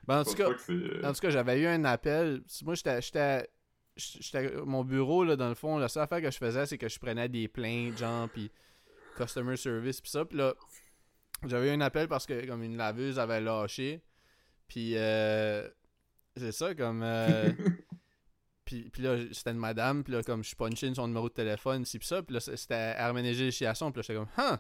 [0.06, 2.44] Ben, en tout cas, euh, En tout cas, j'avais eu un appel.
[2.64, 3.48] Moi, j'étais.
[3.96, 6.78] J'étais j'étais- mon bureau, là, dans le fond, la seule affaire que je faisais, c'est
[6.78, 8.52] que je prenais des plaintes, genre, puis
[9.18, 10.26] customer service, puis ça.
[10.26, 10.54] Puis là,
[11.46, 14.02] j'avais eu un appel parce que, comme, une laveuse avait lâché.
[14.68, 15.70] Puis, euh,
[16.36, 17.02] c'est ça, comme.
[17.04, 17.52] euh,
[18.66, 21.86] puis, puis là, c'était une madame, puis là, comme, je punchais son numéro de téléphone,
[21.86, 22.22] ci, puis ça.
[22.24, 24.58] Puis là, c'était Herménégilde Chiasson, puis là, j'étais comme, huh!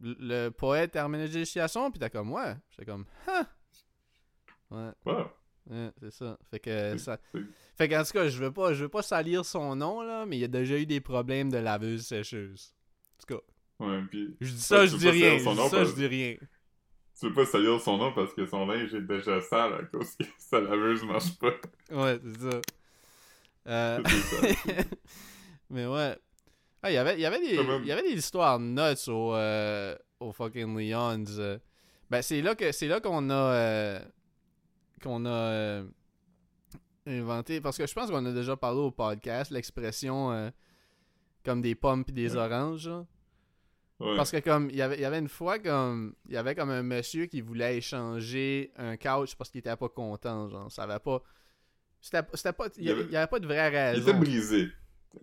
[0.00, 2.54] Le, le poète Herménégilde Chiasson, puis t'es comme, ouais.
[2.70, 3.44] J'étais comme, huh!
[4.70, 4.90] Ouais.
[5.06, 5.24] wow.
[5.70, 6.38] Ouais, c'est ça.
[6.50, 7.18] Fait que ça.
[7.76, 10.36] Fait qu'en tout cas, je veux pas, je veux pas salir son nom là, mais
[10.36, 12.74] il y a déjà eu des problèmes de laveuse sécheuse.
[13.16, 13.42] En tout cas,
[13.84, 15.38] Ouais, puis je dis ça, Ouais, je dis rien.
[15.38, 16.36] Je dis ça, parce- je dis rien.
[17.20, 20.14] tu veux pas salir son nom parce que son linge est déjà sale à cause
[20.16, 21.52] que sa laveuse marche pas.
[21.90, 22.60] Ouais, c'est ça.
[23.68, 24.02] Euh,
[25.70, 26.16] mais ouais.
[26.82, 27.82] Ah, il y avait, il y avait des, Quand même.
[27.82, 31.58] il y avait des histoires nuts au, euh, au fucking Leons.
[32.10, 34.00] Ben c'est là que, c'est là qu'on a, euh,
[34.98, 35.84] qu'on a euh,
[37.06, 40.50] inventé, parce que je pense qu'on a déjà parlé au podcast l'expression euh,
[41.44, 42.42] comme des pommes pis des Ouais.
[42.42, 42.90] oranges.
[44.00, 44.16] Ouais.
[44.16, 46.54] Parce que comme il y avait il y avait une fois comme il y avait
[46.54, 50.84] comme un monsieur qui voulait échanger un couch parce qu'il était pas content genre ça
[50.84, 51.20] avait pas
[52.00, 54.18] c'était pas il y, Il avait- il y avait pas de vraie Il était raison.
[54.20, 54.68] brisé.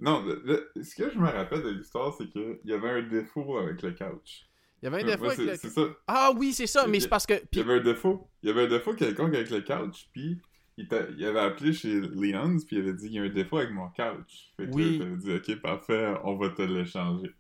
[0.02, 0.42] Non, le-
[0.74, 3.82] le- ce que je me rappelle de l'histoire, c'est qu'il y avait un défaut avec
[3.82, 4.46] le couch.
[4.82, 5.56] Il y avait un défaut avec le...
[5.70, 5.82] ça.
[6.08, 8.30] Ah oui, c'est ça, Il y mais c'est parce que Il y avait un défaut.
[8.44, 10.38] Il y avait un défaut quelconque avec le couch, puis
[10.78, 13.30] il, t'a- il avait appelé chez Leon's, puis il avait dit il y a un
[13.30, 14.52] défaut avec mon couch.
[14.58, 15.00] Fait que Oui.
[15.00, 17.32] là, dit ok, parfait, on va te l'échanger.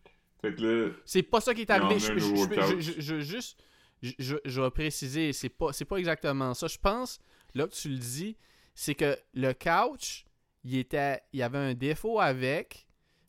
[0.41, 1.99] Fait que là, c'est pas ça qui est arrivé.
[1.99, 3.59] Je, je- je- juste
[4.01, 6.67] je, vais préciser, c'est pas c'est pas exactement ça.
[6.67, 7.19] Je pense
[7.53, 8.37] là que tu le dis,
[8.73, 10.25] c'est que le couch,
[10.63, 12.87] il était il y avait un défaut avec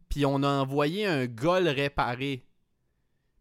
[0.08, 2.44] puis on a envoyé un gars le réparer.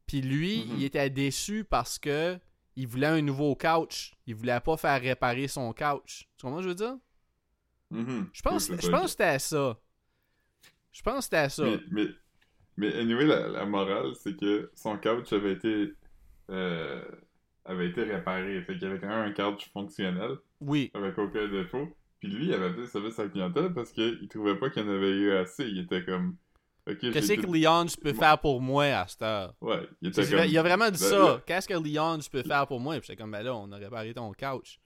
[0.07, 0.75] Puis lui, Mhm.
[0.77, 2.37] il était déçu parce que
[2.75, 4.13] il voulait un nouveau couch.
[4.27, 6.27] Il voulait pas faire réparer son couch.
[6.37, 6.97] Tu comprends ce que je veux dire?
[7.91, 8.29] mhm.
[8.33, 9.79] Je pense, Oui, je pense que c'était ça.
[10.91, 11.63] Je pense que c'était ça.
[11.63, 12.05] Mais, mais,
[12.77, 15.93] mais anyway, la, la morale, c'est que son couch avait été,
[16.49, 17.03] euh,
[17.65, 18.61] avait été réparé.
[18.63, 20.91] Fait qu'il avait quand même un couch fonctionnel, Oui.
[20.93, 21.87] avec aucun défaut.
[22.19, 24.83] Puis lui, il avait appelé le service à la clientèle parce qu'il trouvait pas qu'il
[24.83, 25.65] y en avait eu assez.
[25.65, 26.35] Il était comme.
[26.85, 29.55] Qu'est-ce que Leon peut faire pour moi à cette heure?
[29.61, 30.45] Ouais, il était comme.
[30.45, 31.17] Il a vraiment dit Ben, ça.
[31.17, 32.93] là- Qu'est-ce que Leon peut faire pour moi?
[32.99, 34.79] Puis j'étais comme, ben là, on a réparé ton couch.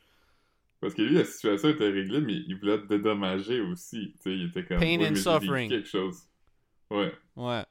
[0.80, 4.14] Parce que lui, la situation était réglée, mais il voulait te dédommager aussi.
[4.14, 4.80] Tu sais, il était comme.
[4.80, 5.70] Pain Ouais, and suffering.
[5.70, 6.20] quelque chose.
[6.90, 7.12] Ouais.
[7.36, 7.66] Ouais.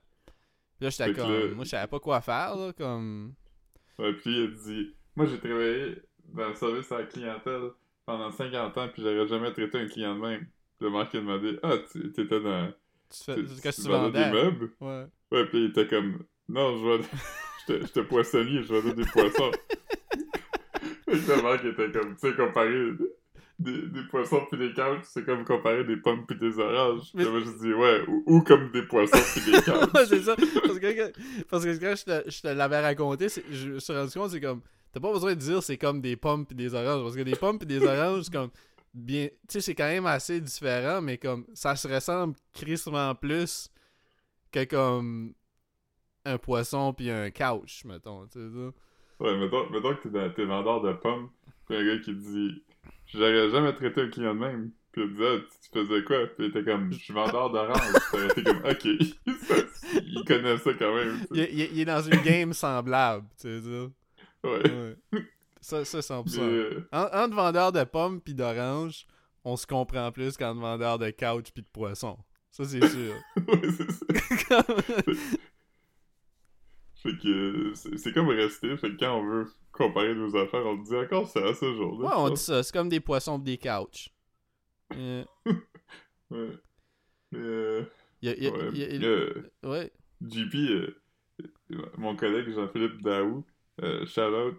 [0.76, 3.32] Puis là, j'étais comme, là- moi, je savais pas quoi faire, là, comme...
[3.98, 6.02] Ouais, puis il a dit Moi, j'ai travaillé
[6.34, 7.70] dans le service à la clientèle
[8.04, 10.46] pendant 50 ans, puis j'aurais jamais traité un client de même.
[10.80, 12.70] Le marque a demandé Ah, tu t'étais dans.
[13.10, 13.34] Tu fais...
[13.36, 14.70] que tu tu vendais des meubles?
[14.80, 15.06] Ouais.
[15.32, 17.04] Ouais, puis il était comme Non, je vendais.
[17.68, 19.50] J'étais j'étais poissonnier, je vendais des poissons.
[21.06, 22.90] Le marque était comme Tu sais, comparer
[23.58, 27.08] des, des poissons puis des couches, c'est comme comparer des pommes puis des oranges.
[27.14, 29.68] Mais- Puis moi, je dis Ouais, ou, ou comme des poissons puis des couches.
[29.94, 30.36] Ouais, c'est ça.
[30.36, 31.12] Parce que,
[31.50, 34.40] parce que quand je te, je te l'avais raconté, je me suis rendu compte, c'est
[34.40, 34.60] comme.
[34.92, 37.02] T'as pas besoin de dire c'est comme des pommes pis des oranges.
[37.02, 38.50] Parce que des pommes pis des oranges, c'est comme.
[38.94, 39.28] Bien.
[39.28, 41.46] Tu sais, c'est quand même assez différent, mais comme.
[41.54, 43.70] Ça se ressemble crissement plus
[44.52, 45.34] que comme.
[46.24, 48.26] Un poisson pis un couch, mettons.
[48.26, 49.24] Tu sais.
[49.24, 51.30] Ouais, mettons, mettons que t'es, vendeur de pommes,
[51.66, 52.62] pis un gars qui dit
[53.06, 54.70] J'aurais jamais traité un client de même.
[54.92, 56.26] Puis il dit Ah, tu, faisais quoi?
[56.26, 57.78] Puis il était comme Je suis vendeur d'orange.
[58.12, 58.84] Puis t'es comme Ok.
[60.02, 61.18] Il connaît ça quand même.
[61.32, 61.50] Il, sais.
[61.52, 64.48] il- il est dans une game semblable, tu sais ça.
[64.48, 64.70] Ouais.
[65.12, 65.22] Ouais.
[65.60, 66.40] Ça, ça, 100%.
[66.40, 69.06] Mais, euh, En- entre vendeur de pommes pis d'oranges,
[69.44, 72.18] on se comprend plus qu'entre vendeur de couch pis de poisson.
[72.50, 73.14] Ça, c'est sûr.
[73.36, 74.64] ouais, c'est ça.
[77.02, 78.76] Fait que c'est, comme rester.
[78.76, 82.08] Fait que quand on veut comparer nos affaires, on dit encore ça à ce jour-là.
[82.08, 82.62] ouais, on dit ça.
[82.62, 84.08] C'est comme des poissons pis des couches.
[84.94, 85.24] Euh,
[86.30, 86.50] Ouais.
[87.34, 87.84] Euh,
[88.20, 88.70] y a- y a- ouais.
[88.74, 89.90] y a- y a- Euh, ouais.
[90.20, 91.02] JP, euh,
[91.96, 93.44] mon collègue Jean-Philippe Daou,
[93.82, 94.56] euh, shout out,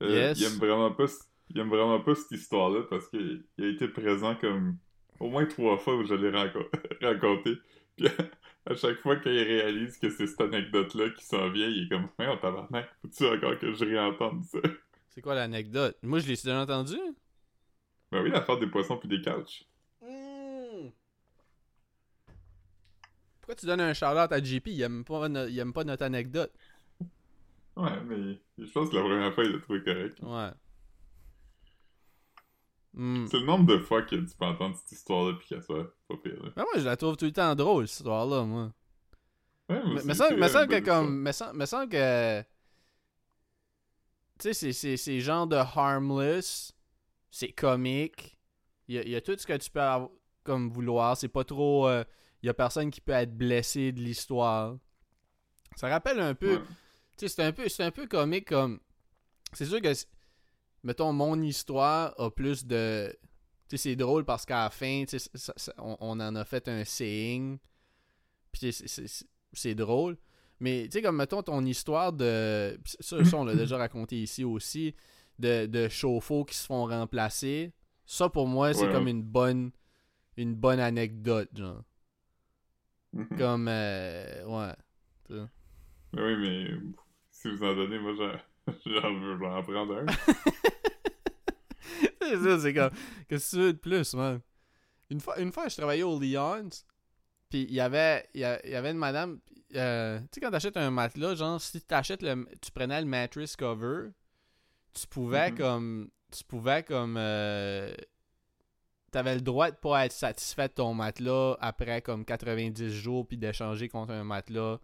[0.00, 0.38] Yes.
[0.40, 1.04] il aime vraiment pas,
[1.50, 4.78] il aime vraiment pas cette histoire-là parce qu'il il a été présent comme
[5.18, 6.68] au moins trois fois où je l'ai raco-
[7.02, 7.56] raconté.
[7.96, 8.12] Puis à,
[8.72, 12.08] à chaque fois qu'il réalise que c'est cette anecdote-là qui s'en vient, il est comme,
[12.18, 14.58] ouais, on tabarnak, faut-tu encore que je réentende ça?
[15.12, 15.96] C'est quoi l'anecdote?
[16.02, 16.94] Moi, je l'ai déjà entendu.
[18.12, 19.64] Ben oui, l'affaire des poissons puis des couches.
[20.00, 20.88] Hmm.
[23.40, 24.68] Pourquoi tu donnes un shout-out à JP?
[24.68, 26.52] Il aime pas, no- il aime pas notre anecdote.
[27.82, 30.18] Ouais, mais je pense que la première fois, il l'a trouvé correct.
[30.22, 30.50] Ouais.
[32.92, 33.26] Hmm.
[33.26, 36.16] C'est le nombre de fois que tu peux entendre cette histoire-là puis qu'elle soit pas
[36.16, 36.42] pire.
[36.42, 36.50] là.
[36.56, 38.72] Ben, moi, je la trouve tout le temps drôle, cette histoire-là, moi.
[39.68, 41.22] Ouais, moi Mais aussi, me semble, que comme.
[41.22, 41.30] Me
[41.66, 42.40] semble, que.
[44.40, 46.72] tu sais, c'est- genre de harmless,
[47.30, 48.36] c'est comique,
[48.88, 50.10] il y a, il y a tout ce que tu peux avoir
[50.42, 52.02] comme vouloir, c'est pas trop, euh,
[52.42, 54.76] il y a personne qui peut être blessé de l'histoire.
[55.76, 56.62] Ça rappelle un peu, Ouais.
[57.20, 58.80] Tu sais, c'est un peu, c'est un peu comique comme,
[59.52, 59.92] c'est sûr que,
[60.82, 63.14] mettons, mon histoire a plus de,
[63.68, 66.34] tu sais, c'est drôle parce qu'à la fin, tu sais, ça- ça- on, on en
[66.34, 67.58] a fait un saying,
[68.52, 70.16] puis c'est- c'est c'est drôle.
[70.60, 72.78] Mais tu sais, comme mettons ton histoire de.
[73.00, 74.94] Ça, ça on l'a déjà raconté ici aussi.
[75.38, 77.72] De, de chauffe-eau qui se font remplacer.
[78.04, 79.70] Ça pour moi, c'est Ouais, comme une bonne.
[80.36, 81.82] Une bonne anecdote, genre.
[83.12, 83.28] Mhm.
[83.38, 83.68] Comme.
[83.68, 84.74] euh, ouais.
[86.12, 86.68] Mais oui, mais
[87.40, 90.06] si vous en donnez, moi, j'en veux j'en en prendre un.
[92.20, 92.90] c'est ça, c'est comme.
[93.28, 94.40] Qu'est-ce que tu veux de plus, man?
[95.10, 96.68] Une fois, une fois je travaillais au Lyons.
[97.48, 99.40] Puis il y avait, il y avait une madame.
[99.74, 102.46] euh, tu sais, quand t'achètes un matelas, genre, si t'achètes le.
[102.62, 104.10] Tu prenais le mattress cover,
[104.94, 105.58] tu pouvais Mhm.
[105.58, 106.10] comme.
[106.30, 107.16] Tu pouvais comme.
[107.18, 107.92] euh,
[109.10, 113.36] T'avais le droit de pas être satisfait de ton matelas après comme 90 jours, puis
[113.36, 114.78] d'échanger contre un matelas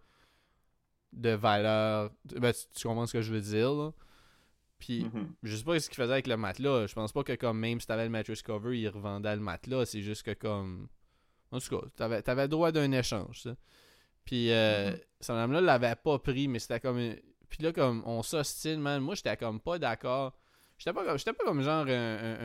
[1.13, 2.11] de valeur.
[2.25, 3.91] Ben, tu, comprends ce que je veux dire, là?
[4.79, 5.33] Puis Mhm.
[5.43, 6.85] je sais pas ce qu'il faisait avec le matelas.
[6.87, 9.85] Je pense pas que comme même si t'avais le mattress cover, il revendait le matelas.
[9.85, 10.87] C'est juste que comme.
[11.51, 13.55] En tout cas, t'avais, t'avais droit d'un échange, ça.
[14.25, 14.97] Puis euh, Mhm.
[15.21, 16.99] cette madame-là l'avait pas pris, mais c'était comme.
[16.99, 19.01] une- Puis là, comme on s'ostine, man.
[19.01, 20.37] Moi, j'étais comme pas d'accord.
[20.77, 21.89] J'étais pas comme, j'étais pas comme genre un,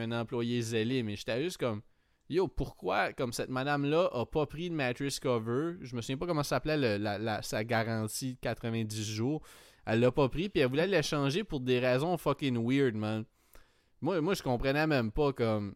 [0.04, 1.82] un- un employé zélé, mais j'étais juste comme.
[2.32, 6.26] Yo, pourquoi, comme cette madame-là a pas pris de mattress cover, je me souviens pas
[6.26, 9.42] comment ça s'appelait le- la, la- sa garantie de 90 jours,
[9.84, 13.26] elle l'a pas pris, puis elle voulait l'échanger pour des raisons fucking weird, man.
[14.00, 15.74] Moi, moi je comprenais même pas, comme...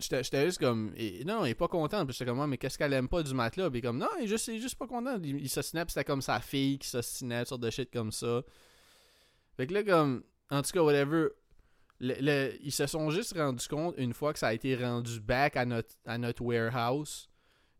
[0.00, 0.92] J'étais juste comme...
[1.24, 3.32] non, il est pas content, puis j'étais comme, Ah, mais qu'est-ce qu'elle aime pas du
[3.32, 3.70] matelas?
[3.70, 5.20] Puis comme, non, il est juste, il juste pas content.
[5.22, 8.42] Il, il s'ostinait, c'était comme sa fille qui s'ostinait, sorte de shit comme ça.
[9.56, 10.24] Fait que là, comme...
[10.50, 11.28] En tout cas, whatever...
[12.00, 15.20] le- le- ils se sont juste rendus compte une fois que ça a été rendu
[15.20, 17.28] back à notre, à notre warehouse.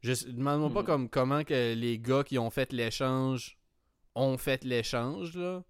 [0.03, 3.57] Je demande-moi pas comme comment que les gars qui ont fait l'échange
[4.15, 5.63] ont fait l'échange là.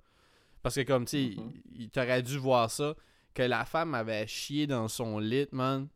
[0.63, 1.37] Parce que comme tu sais,
[1.73, 2.95] il t'aurait dû voir ça
[3.33, 5.89] que la femme avait chié dans son lit, man.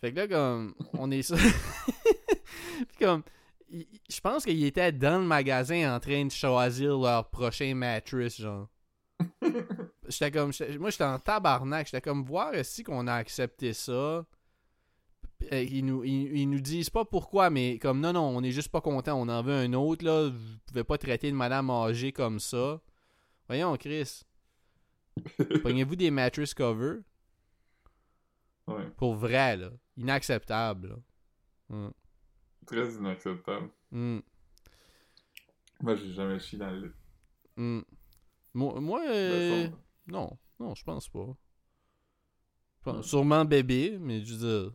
[0.00, 1.36] Fait que là comme on est ça.
[1.36, 3.22] Puis comme
[4.08, 8.68] je pense qu'ils étaient dans le magasin en train de choisir leur prochain mattress genre.
[10.08, 13.92] J'étais comme moi j'étais en tabarnak, j'étais comme voir si qu'on a accepté ça.
[15.52, 18.50] Euh, Ils nous, ils, ils nous disent pas pourquoi, mais comme non, non, on est
[18.50, 20.28] juste pas content, on en veut un autre, là.
[20.30, 22.80] Vous pouvez pas traiter une madame âgée comme ça.
[23.46, 24.22] Voyons, Chris.
[25.62, 27.00] Pognez-vous des mattress cover?
[28.66, 28.86] Ouais.
[28.96, 29.70] Pour vrai, là.
[29.96, 30.96] Inacceptable, là.
[31.70, 31.92] Hum,
[32.66, 33.70] Très inacceptable.
[33.92, 34.22] hum,
[35.80, 36.92] Moi, j'ai jamais chié dans le lit.
[37.56, 37.84] hum.
[38.54, 39.68] Moi, De euh,
[40.08, 41.26] non, non, je pense pas.
[42.78, 43.02] Je pense- Ouais.
[43.02, 44.38] Sûrement bébé, mais je veux
[44.70, 44.72] dire.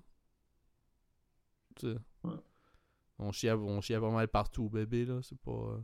[1.75, 2.35] tu sais, Ouais.
[3.19, 5.19] On chiait, on chiait pas mal partout, bébé, là.
[5.21, 5.51] C'est pas.
[5.51, 5.79] euh,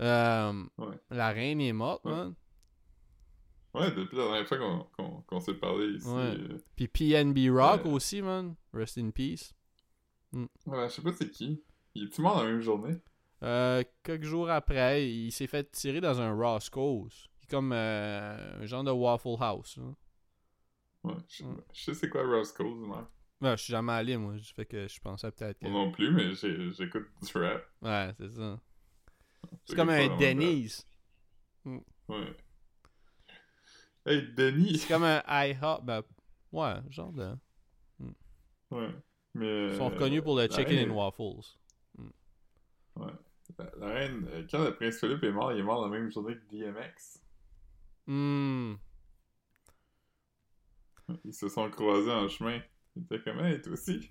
[0.00, 0.96] euh, Ouais.
[1.10, 2.34] La reine est morte, man.
[3.74, 6.08] Ouais, depuis la dernière fois qu'on s'est parlé ici.
[6.08, 8.54] Euh, Puis PNB Rock aussi, man.
[8.72, 9.52] Rest in peace.
[10.32, 10.48] ouais,
[10.88, 11.62] je sais pas c'est qui.
[11.94, 12.96] Il est-tu mort dans la même journée?
[13.42, 17.28] Euh, quelques jours après, il s'est fait tirer dans un Roscoe's.
[17.50, 19.78] Comme euh, un genre de Waffle House.
[21.04, 21.54] Ouais, je, Ouais.
[21.72, 23.10] je sais c'est quoi Roscoe's, moi.
[23.40, 24.34] Ouais, je suis jamais allé, moi.
[24.54, 25.66] Fait que je pensais peut-être que.
[25.68, 27.64] Moi non plus, mais j'écoute du rap.
[27.82, 28.60] Ouais, c'est ça.
[29.64, 30.16] C'est comme un.
[30.18, 30.86] Denny's.
[31.64, 32.36] Ouais.
[34.06, 34.78] Hey, Denis!
[34.78, 35.84] C'est comme un IHOP.
[35.84, 36.02] Ben,
[36.52, 37.34] ouais, genre de.
[38.70, 38.88] Ouais.
[39.34, 41.56] Mais, Ils sont euh, reconnus pour le la chicken reine- and waffles.
[42.96, 43.12] Ouais.
[43.58, 46.10] La, la reine, euh, quand le prince Philippe est mort, il est mort la même
[46.10, 47.20] journée que DMX.
[48.08, 48.74] Hmm.
[51.24, 52.60] Ils se sont croisés en chemin.
[52.96, 54.10] Il était comme, hey, toi aussi.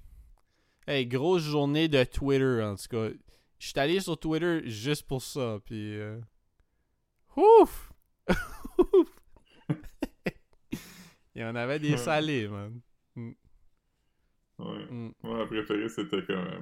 [0.88, 3.10] Hey, grosse journée de Twitter, en tout cas.
[3.60, 5.98] Je suis allé sur Twitter juste pour ça, puis...
[6.00, 6.20] Euh...
[7.36, 7.92] Ouf!
[8.78, 9.20] Ouf!
[11.36, 12.80] Il y en avait des salés, man.
[13.16, 13.36] Ouais.
[14.60, 15.12] Hmm.
[15.22, 16.36] Moi, ma préférée, c'était comme.
[16.36, 16.62] euh,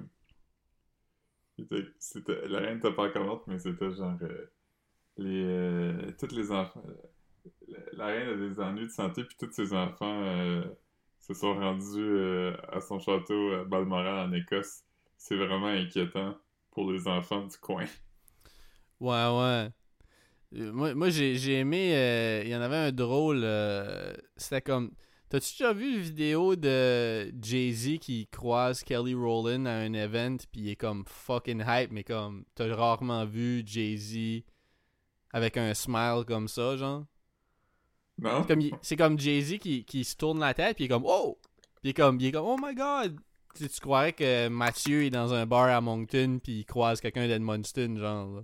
[1.58, 4.18] c'était- c'était, la reine était pas encore morte, mais c'était genre.
[4.22, 4.52] euh,
[5.18, 6.84] les, euh, tous les enfants.
[7.94, 10.64] La, reine a des ennuis de santé, puis tous ses enfants euh,
[11.20, 14.84] se sont rendus euh, à son château à Balmoral en Écosse.
[15.18, 16.38] C'est vraiment inquiétant
[16.72, 17.86] pour les enfants du coin.
[19.00, 19.70] Ouais, ouais.
[20.56, 22.42] Euh, Moi, moi j'ai aimé...
[22.44, 23.46] Il y en avait un drôle...
[24.36, 24.92] C'était comme...
[25.30, 30.62] T'as-tu déjà vu une vidéo de Jay-Z qui croise Kelly Rowland à un event puis
[30.62, 34.44] il est comme fucking hype mais comme t'as rarement vu Jay-Z
[35.34, 37.06] avec un smile comme ça genre?
[38.20, 38.44] Non?
[38.44, 41.06] Comme il- C'est comme Jay-Z qui, qui se tourne la tête, puis il est comme
[41.06, 41.38] Oh!
[41.82, 43.20] Puis il est comme, il est comme Oh my god!
[43.56, 47.98] Tu, croirais que Mathieu est dans un bar à Moncton, puis il croise quelqu'un d'Edmundston,
[47.98, 48.36] genre.
[48.38, 48.42] là.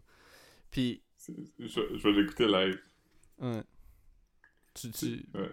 [0.71, 2.79] Puis, C'est- Je, je vais l'écouter live.
[3.39, 3.63] ouais.
[4.73, 5.51] Tu, tu, Ouais.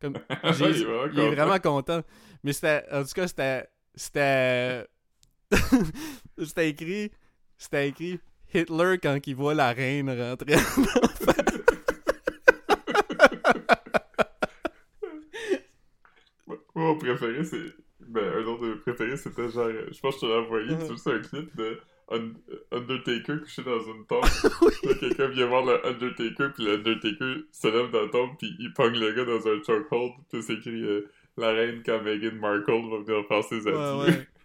[0.00, 1.30] Comme, il est vraiment il est content.
[1.30, 2.02] vraiment content.
[2.44, 2.84] Mais c'était.
[2.92, 3.68] En tout cas, c'était.
[3.94, 4.86] C'était.
[6.44, 7.10] c'était écrit.
[7.58, 8.20] C'était écrit
[8.52, 10.56] Hitler quand il voit la reine rentrer.
[16.46, 16.58] Moi,
[16.92, 17.74] mon préféré, c'est.
[18.00, 19.68] Ben, un autre de mes préférés, c'était genre.
[19.90, 20.68] Je pense que je te l'ai envoyé.
[20.80, 21.78] C'est juste un clip de
[22.12, 22.32] Un-
[22.72, 24.24] Undertaker couché dans une tombe.
[24.82, 28.52] Là, quelqu'un vient voir le Undertaker, puis le Undertaker se lève dans la tombe, puis
[28.58, 32.34] il pogne le gars dans un chokehold, puis c'est écrit euh, La reine quand Meghan
[32.34, 33.76] Markle va venir faire ses adieux.
[33.76, 34.26] ouais, ouais.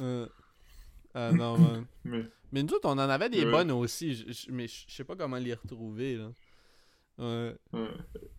[0.00, 0.26] Euh,
[1.14, 1.86] Ah non, man.
[2.04, 3.50] Mais, Mais nous autres, on en avait des Ouais.
[3.50, 4.24] bonnes aussi.
[4.50, 6.30] mais je je sais pas comment les retrouver, là.
[7.18, 7.56] Ouais.
[7.72, 7.88] ouais.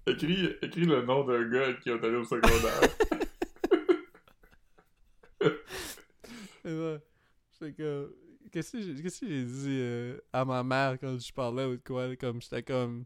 [0.05, 2.81] Écris, écris le nom d'un gars qui est allé au secondaire.
[6.65, 6.99] Et ouais.
[7.59, 8.13] J'étais comme.
[8.51, 12.15] Qu'est-ce que j'ai que dit euh, à ma mère quand je parlais ou de quoi?
[12.15, 13.05] Comme, j'étais comme.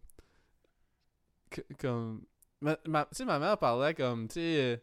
[1.79, 2.23] Comme.
[2.61, 4.61] Ma, ma- tu sais, ma mère parlait comme, tu sais.
[4.73, 4.77] euh,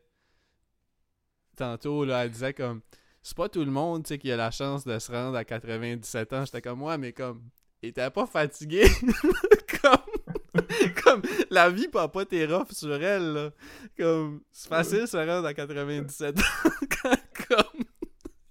[1.56, 2.82] tantôt, là, elle disait comme.
[3.22, 5.44] C'est pas tout le monde, tu sais, qui a la chance de se rendre à
[5.44, 6.44] 97 ans.
[6.44, 7.48] J'étais comme, ouais, mais comme.
[7.82, 8.84] Il était pas fatigué.
[9.82, 10.37] comme.
[11.04, 11.22] comme.
[11.50, 13.50] La vie peut pas tes rough sur elle, là.
[13.98, 14.40] Comme.
[14.52, 16.70] C'est facile se rendre à 97 ans.
[17.48, 17.84] comme.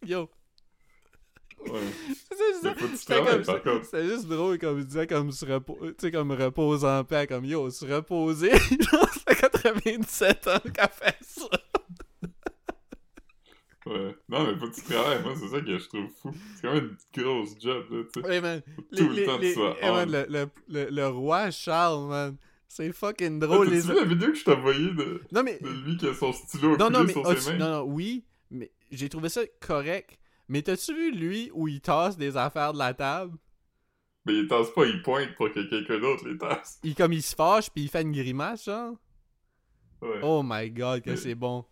[0.06, 0.30] Yo.
[1.70, 1.82] Ouais.
[3.84, 5.78] C'est juste drôle comme il disait comme se repo...
[5.82, 8.52] tu sais comme repose en paix comme yo se reposer
[8.92, 11.48] genre fait 97 ans qu'elle fait ça
[13.88, 14.16] Ouais.
[14.28, 15.24] Non, mais faut que tu travailles.
[15.24, 16.32] Moi, c'est ça que je trouve fou.
[16.56, 18.28] C'est quand même une grosse job, là, tu sais.
[18.28, 20.12] ouais man les, tout le les, temps les- tu sois man, on.
[20.12, 24.04] le, le, le, le roi Charles man c'est fucking Ah, drôle T'as-tu les vu la
[24.06, 26.90] vidéo que je t'ai envoyée de, non mais de lui qui a son stylo non
[26.90, 27.58] non mais sur ses mains?
[27.58, 32.18] non non oui mais j'ai trouvé ça correct mais t'as-tu vu lui où il tasse
[32.18, 33.38] des affaires de la table?
[34.26, 36.80] Mais il tasse pas, il pointe pour que quelqu'un d'autre les tasse.
[36.84, 38.96] il comme il se fâche puis il fait une grimace genre
[40.02, 40.20] Ouais.
[40.22, 41.64] oh my god que Mais- c'est bon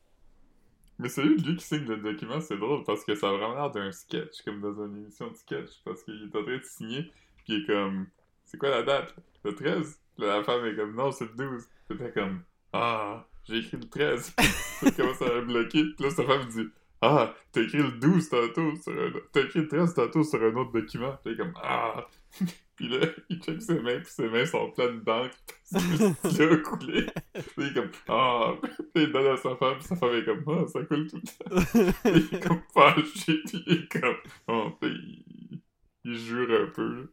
[0.98, 3.56] Mais celui de lui qui signe le document, c'est drôle parce que ça a vraiment
[3.56, 5.72] l'air d'un sketch, comme dans une émission de sketch.
[5.84, 7.04] Parce qu'il est en train de signer,
[7.44, 8.08] puis il est comme
[8.46, 9.16] C'est quoi la date?
[9.44, 11.68] Le 13 Là, La femme est comme Non, c'est le 12.
[11.90, 14.34] Puis t'es comme Ah, j'ai écrit le 13.
[14.38, 14.48] Puis
[14.84, 15.84] il commence à bloquer.
[15.96, 16.68] Puis là, sa femme dit
[17.02, 19.12] Ah, t'as écrit le 12 tantôt sur un.
[19.34, 21.18] T'as écrit le 13 tantôt sur un autre document.
[21.24, 22.08] Puis comme Ah
[22.76, 25.36] Puis là, il check ses mains, puis ses mains sont pleines d'encre.
[25.64, 27.06] Stylo a coulé.
[27.34, 28.54] Puis il est comme Ah
[28.94, 31.18] Puis il donne à sa femme, puis sa femme est comme Ah, ça coule tout
[31.18, 31.92] le temps.
[32.04, 34.16] Puis il est comme fâché, puis il est comme
[34.48, 35.62] Oh, puis il,
[36.04, 37.12] il jure un peu.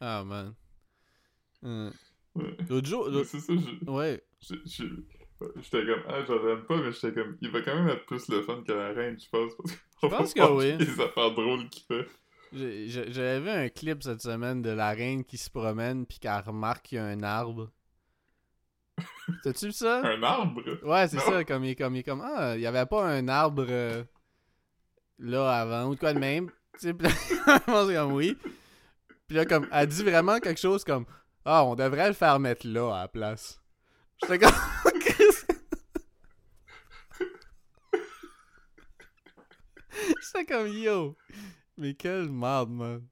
[0.00, 0.54] ah man
[1.64, 1.90] Euh,
[2.34, 2.56] Ouais.
[2.70, 7.36] l'autre jour c'est ça, je- ouais j'étais comme Ah, j'en aime pas, mais j'étais comme
[7.42, 9.52] Il va quand même être plus le fun que la reine, je pense.
[9.56, 10.76] Parce Je pense que oui.
[10.78, 12.06] Les affaires drôles qu'il fait.
[12.52, 16.86] J'avais vu un clip cette semaine de la reine qui se promène puis qu'elle remarque
[16.86, 17.70] qu'il y a un arbre.
[19.42, 20.02] T'as-tu vu ça?
[20.04, 20.62] Un arbre?
[20.84, 21.44] Ouais, c'est ça.
[21.44, 24.04] Comme il, comme il comme Ah, il y avait pas un arbre euh,
[25.18, 26.50] là avant ou de quoi de même.
[26.78, 26.94] Tu sais,
[27.66, 28.36] comme oui.
[29.26, 31.06] Puis là, comme, elle dit vraiment quelque chose comme
[31.46, 33.62] Ah, on devrait le faire mettre là à la place.
[34.20, 34.52] J'étais comme.
[40.22, 41.16] J'étais comme yo.
[41.76, 43.06] Mais quelle merde, man.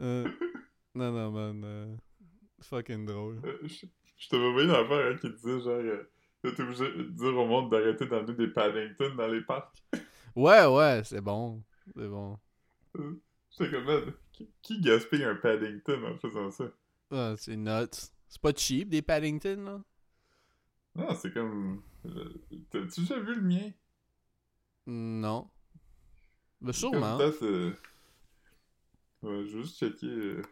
[0.00, 0.28] Euh,
[0.94, 1.62] non, non, man.
[1.64, 1.96] euh,
[2.60, 3.40] fucking drôle.
[3.44, 6.04] Euh, Je, je t'avais envoyé l'affaire hein, qui disait genre
[6.42, 9.76] T'es obligé de dire au monde d'arrêter d'emmener des Paddington dans les parcs.
[10.34, 11.62] Ouais, ouais, c'est bon.
[11.94, 12.38] C'est bon.
[13.50, 16.64] J'étais comme Man, qui, qui gaspille un Paddington en faisant ça?
[17.10, 18.10] Ah, c'est nuts.
[18.26, 19.82] C'est pas cheap, des Paddington, là?
[20.94, 21.82] Non, c'est comme.
[22.70, 23.70] T'as-tu déjà vu le mien?
[24.86, 25.50] Non.
[26.60, 27.18] Ben, Comme sûrement.
[27.18, 27.72] ça, c'est-
[29.22, 30.06] Ouais, je vais juste checker.
[30.06, 30.42] euh,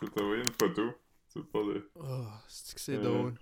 [0.00, 0.92] Je vais t'envoyer une photo.
[1.28, 1.90] C'est pas le.
[1.96, 3.34] Oh, c'est que c'est Euh, drôle?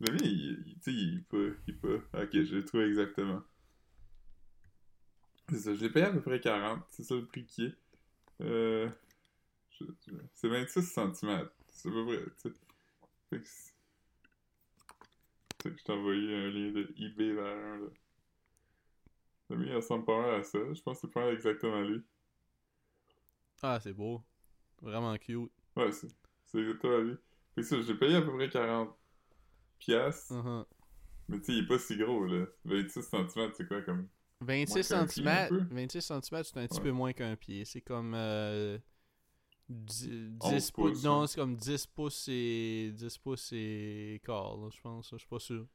[0.00, 1.56] Le mien, il, il- il peut.
[1.68, 2.02] Il peut.
[2.12, 3.42] Ok, j'ai trouvé exactement.
[5.48, 6.82] C'est ça, je l'ai payé à peu près 40.
[6.90, 7.74] C'est ça le prix qui est.
[8.40, 8.90] Euh.
[9.78, 11.48] je- je- C'est 26 cm.
[11.72, 12.50] C'est à peu près, tu sais.
[13.30, 13.46] Fait que
[15.62, 17.86] Fait que je t'ai envoyé un lien de eBay vers un, là.
[19.56, 20.58] Mien, il ressemble pas mal à ça.
[20.72, 22.02] Je pense que c'est pas mal exactement lui.
[23.62, 24.22] Ah, c'est beau.
[24.82, 25.50] Vraiment cute.
[25.76, 26.08] Ouais, c'est
[26.46, 27.14] c'est exactement lui.
[27.54, 28.96] Fait que ça, j'ai payé à peu près 40
[29.78, 30.32] piastres.
[30.34, 30.66] Uh-huh.
[31.28, 32.46] Mais tu sais, il est pas si gros, là.
[32.64, 34.08] 26 cm, c'est quoi, comme...
[34.40, 35.48] 26 qu'un pied, un cm.
[35.48, 35.64] peu?
[35.70, 36.80] 26 cm, c'est un petit Ouais.
[36.80, 37.64] peu moins qu'un pied.
[37.64, 38.78] C'est comme euh,
[39.68, 41.04] 10, 11 10 pouces.
[41.04, 45.10] Non, c'est comme 10 pouces et 10 pouces et quart, là, je pense.
[45.12, 45.66] Je suis pas sûr.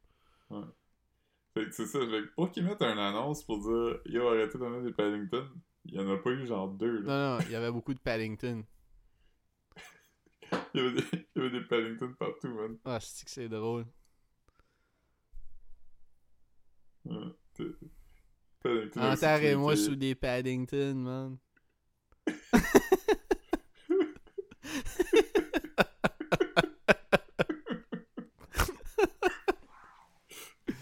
[1.56, 4.58] Fait que c'est ça, fait que pour qu'ils mettent une annonce pour dire Yo, arrêtez
[4.58, 5.48] de mettre des Paddington,
[5.86, 7.00] il y en a pas eu genre deux.
[7.00, 7.08] Là.
[7.08, 8.66] Non, non, il y avait beaucoup de Paddington.
[10.74, 12.78] Il, y avait des, il y avait des Paddington partout, man.
[12.84, 13.86] Ah, c'est que c'est drôle.
[17.06, 17.32] Ouais,
[18.96, 21.38] Enterrez-moi sous des Paddington, man.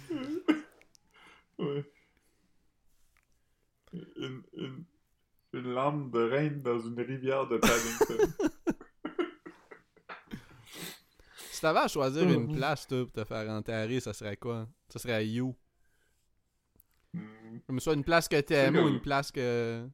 [1.59, 1.85] Ouais.
[3.93, 4.43] Une,
[5.53, 8.33] une, de reine dans une rivière de Paddington.
[11.51, 12.55] Si t'avais à choisir une Mhm.
[12.55, 14.67] place, toi, pour te faire enterrer, ça serait quoi?
[14.89, 15.55] Ça serait You.
[17.13, 17.59] Hmm.
[17.67, 19.87] Comme soit une place que t'aimes comme- ou une place que...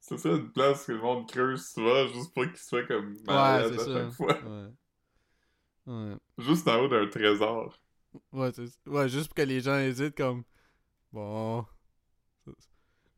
[0.00, 3.22] Ce serait une place que le monde creuse souvent juste pour qu'il soit comme Ouais,
[3.26, 3.92] malade c'est à ça.
[4.04, 4.38] chaque fois.
[4.44, 4.68] Ouais.
[5.86, 6.16] Ouais.
[6.38, 7.76] Juste en haut d'un trésor.
[8.32, 10.44] Ouais, c'est- ouais, juste pour que les gens hésitent comme...
[11.12, 11.64] Bon...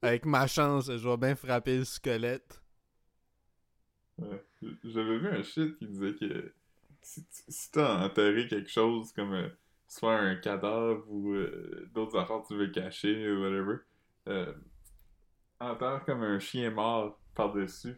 [0.03, 2.61] Avec ma chance, je vais bien frapper le squelette.
[4.18, 4.44] Ouais.
[4.84, 6.53] J'avais vu un shit qui disait que
[7.03, 9.49] si, tu- si t'as enterré quelque chose comme euh,
[9.86, 13.76] soit un cadavre ou euh, d'autres affaires que tu veux cacher ou whatever,
[14.28, 14.53] euh,
[15.61, 17.96] enterre comme un chien mort par-dessus.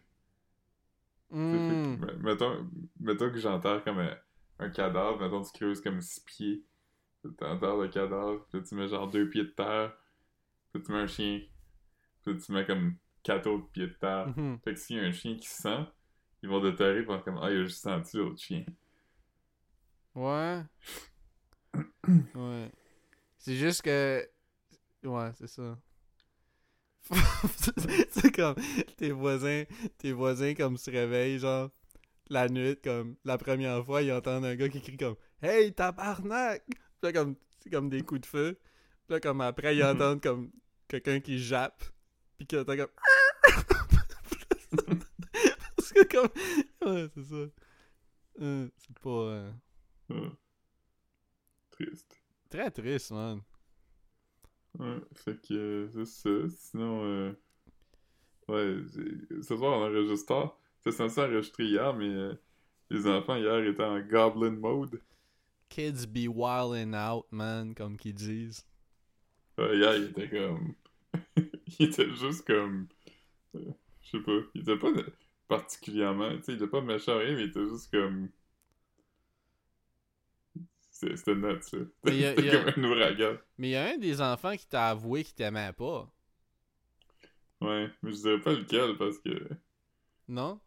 [1.31, 1.53] Hmm.
[1.53, 4.17] que, me- Mettons, mettons que j'enterre comme un,
[4.59, 6.65] un cadavre, mettons tu creuses comme six pieds.
[7.23, 9.93] Tu enterres le cadavre, puis tu mets genre deux pieds de terre,
[10.73, 11.41] puis tu mets un chien,
[12.25, 14.29] tu mets comme quatre autres pieds de terre.
[14.37, 14.59] Mhm.
[14.65, 15.85] Fait que s'il y a un chien qui se sent,
[16.43, 18.65] ils vont déterrer pour comme Ah, il a juste senti l'autre chien.
[20.15, 20.63] Ouais.
[22.35, 22.71] ouais.
[23.39, 24.29] C'est juste que.
[25.05, 25.79] Ouais, c'est ça.
[28.11, 28.55] c'est comme
[28.97, 29.65] tes voisins,
[29.99, 31.71] tes voisins comme se réveillent genre
[32.29, 36.63] la nuit comme la première fois ils entendent un gars qui crie comme Hey tabarnak!
[36.67, 38.59] Puis là comme c'est comme des coups de feu.
[39.07, 40.51] Puis là comme après ils entendent comme
[40.87, 41.83] quelqu'un qui jappe
[42.41, 42.89] puis qui entend comme
[45.77, 46.31] Parce que comme
[46.91, 47.45] ouais, c'est ça.
[48.41, 49.53] Euh, c'est pas euh,
[50.09, 50.31] Ouais.
[51.71, 52.19] Triste.
[52.49, 53.43] très triste, man.
[54.79, 56.31] Ouais, fait que euh, c'est ça.
[56.57, 57.33] Sinon, euh,
[58.49, 58.77] ouais,
[59.43, 60.59] ce soir on enregistre tard.
[60.79, 62.35] C'était censé enregistrer hier, mais euh,
[62.89, 65.03] les enfants hier étaient en goblin mode.
[65.69, 68.67] Kids be wildin' out, man, comme qu'ils disent.
[69.59, 70.75] Ouais, hier, il était comme.
[71.79, 72.89] il était juste comme.
[73.57, 74.33] euh, je sais pas.
[74.55, 74.91] Il était pas
[75.49, 76.31] particulièrement.
[76.39, 78.31] Tu sais, il était pas méchant, rien, mais il était juste comme.
[80.91, 81.79] C'était nuts, ça.
[82.05, 83.37] C'était a- comme un ouragan.
[83.59, 86.13] Mais il y a un des enfants qui t'a avoué qu'il t'aimait pas.
[87.63, 89.49] Ouais, mais je dirais pas lequel parce que.
[90.29, 90.61] Non?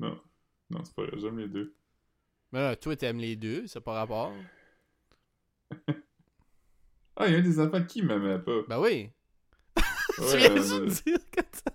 [0.00, 0.18] Non.
[0.70, 1.76] Non, c'est pas vrai, j'aime les deux.
[2.50, 4.32] Mais là, toi, t'aimes les deux, c'est pas rapport.
[7.16, 8.62] Ah, il y a un des enfants qui m'aimait pas.
[8.68, 9.10] Ben oui.
[10.14, 11.72] tu Ouais, viens euh, de dire que t'as-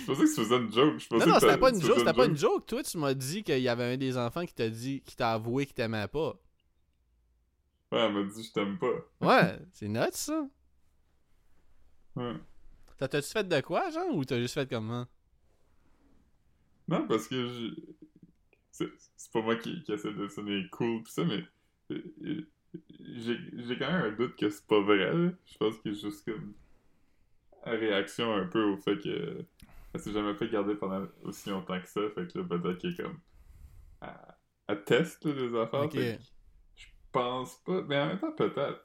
[0.00, 0.98] Je pensais que tu faisais une joke.
[0.98, 2.66] Je Non, non, c'était t'a- pas tu une joke, c'était pas une joke.
[2.66, 5.32] Toi, tu m'as dit qu'il y avait un des enfants qui t'a dit, qui t'a
[5.32, 6.34] avoué qu'il t'aimait pas.
[7.92, 8.92] Ouais, elle m'a dit je t'aime pas.
[9.20, 10.46] Ouais, c'est nuts, ça.
[12.16, 12.34] Ouais.
[12.98, 15.06] Ça t'a-tu fait de quoi, genre, ou t'as juste fait comment?
[16.88, 17.74] Non, parce que je...
[18.70, 21.44] c'est pas moi qui, qui essaie de sonner cool pis ça, mais
[21.90, 22.48] euh, euh,
[23.00, 25.12] j'ai quand même un doute que c'est pas vrai.
[25.12, 25.30] là.
[25.46, 26.54] Je pense qu'il est juste comme
[27.64, 29.44] en réaction un peu au fait que
[29.92, 32.00] elle s'est jamais fait garder pendant aussi longtemps que ça.
[32.14, 33.18] Fait que là, peut-être qu'il est comme
[34.02, 34.10] elle,
[34.68, 35.84] elle teste là, les affaires.
[35.84, 35.92] Ok.
[35.92, 36.22] Fait que
[36.74, 37.82] je pense pas.
[37.82, 38.84] Mais en même temps, peut-être.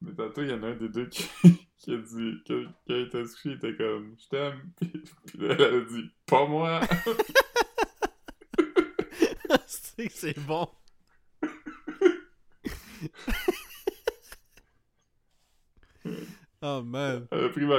[0.00, 1.28] Mais tantôt, il y en a un des deux qui,
[1.76, 4.70] qui a dit, quand, quand il était couché, il était comme Je t'aime.
[4.76, 6.80] Puis, puis là, elle a dit Pas moi.
[9.96, 10.68] c'est bon.
[16.64, 17.26] Oh man.
[17.30, 17.76] Elle a pris ma,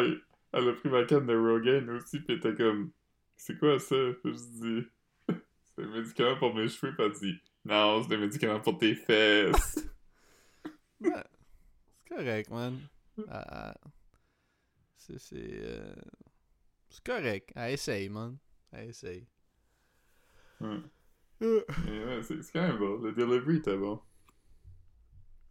[0.54, 2.92] elle a pris ma canne de Rogaine aussi, pis elle était comme,
[3.36, 3.96] c'est quoi ça?
[4.24, 4.88] Puis je dis,
[5.76, 8.96] c'est un médicament pour mes cheveux, pis elle dit, non, c'est un médicament pour tes
[8.96, 9.88] fesses.
[12.08, 12.80] C'est correct, man.
[13.28, 13.76] Ah, ah.
[14.98, 15.20] c'est.
[15.20, 15.36] C'est.
[15.38, 15.94] euh,
[16.90, 17.52] C'est correct.
[17.56, 18.38] Elle essaye, man.
[18.72, 19.28] Elle essaye.
[20.62, 20.80] ouais.
[21.44, 22.98] Euh, ouais, c'est c'est quand même bon.
[23.02, 24.00] Le delivery était bon.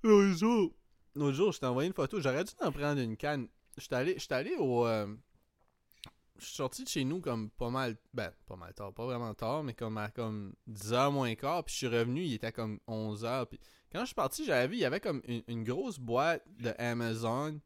[0.02, 0.74] L'autre jour.
[1.14, 2.20] L'autre jour, je t'ai envoyé une photo.
[2.20, 3.48] J'aurais dû t'en prendre une canne.
[3.76, 4.86] J'étais allé, allé au.
[4.86, 5.06] euh,
[6.38, 7.96] Je suis sorti de chez nous comme pas mal.
[8.12, 8.92] Ben, pas mal tard.
[8.92, 11.64] Pas vraiment tard, mais comme à comme 10h moins quart.
[11.64, 13.46] Puis je suis revenu, il était comme 11h.
[13.46, 13.60] Puis
[13.92, 16.72] quand je suis parti, j'avais vu, il y avait comme une, une grosse boîte de
[16.78, 17.60] Amazon.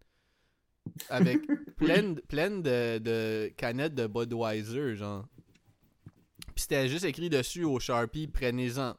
[1.10, 1.40] avec
[1.76, 5.26] plein, de- plein de, de canettes de Budweiser, genre.
[6.54, 8.94] Puis c'était juste écrit dessus au Sharpie, prenez-en.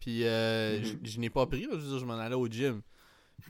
[0.00, 0.84] Puis euh, Mhm.
[0.84, 2.82] je- je n'ai pas pris, je m'en allais au gym.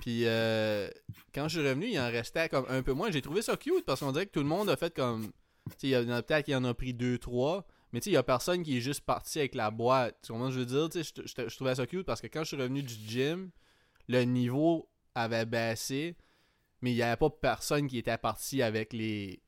[0.01, 0.88] Puis euh,
[1.34, 3.11] quand je suis revenu, il en restait comme un peu moins.
[3.11, 5.26] J'ai trouvé ça cute parce qu'on dirait que tout le monde a fait comme.
[5.26, 5.30] Tu
[5.78, 7.66] sais, il y en a peut-être qui en a pris deux, trois.
[7.93, 10.18] Mais tu sais, il y a personne qui est juste parti avec la boîte.
[10.22, 10.88] Tu comprends ce que je veux dire?
[10.88, 12.95] Tu sais, je- je je trouvais ça cute parce que quand je suis revenu du
[12.95, 13.51] gym,
[14.09, 16.16] le niveau avait baissé.
[16.80, 19.40] Mais il n'y avait pas personne qui était parti avec les.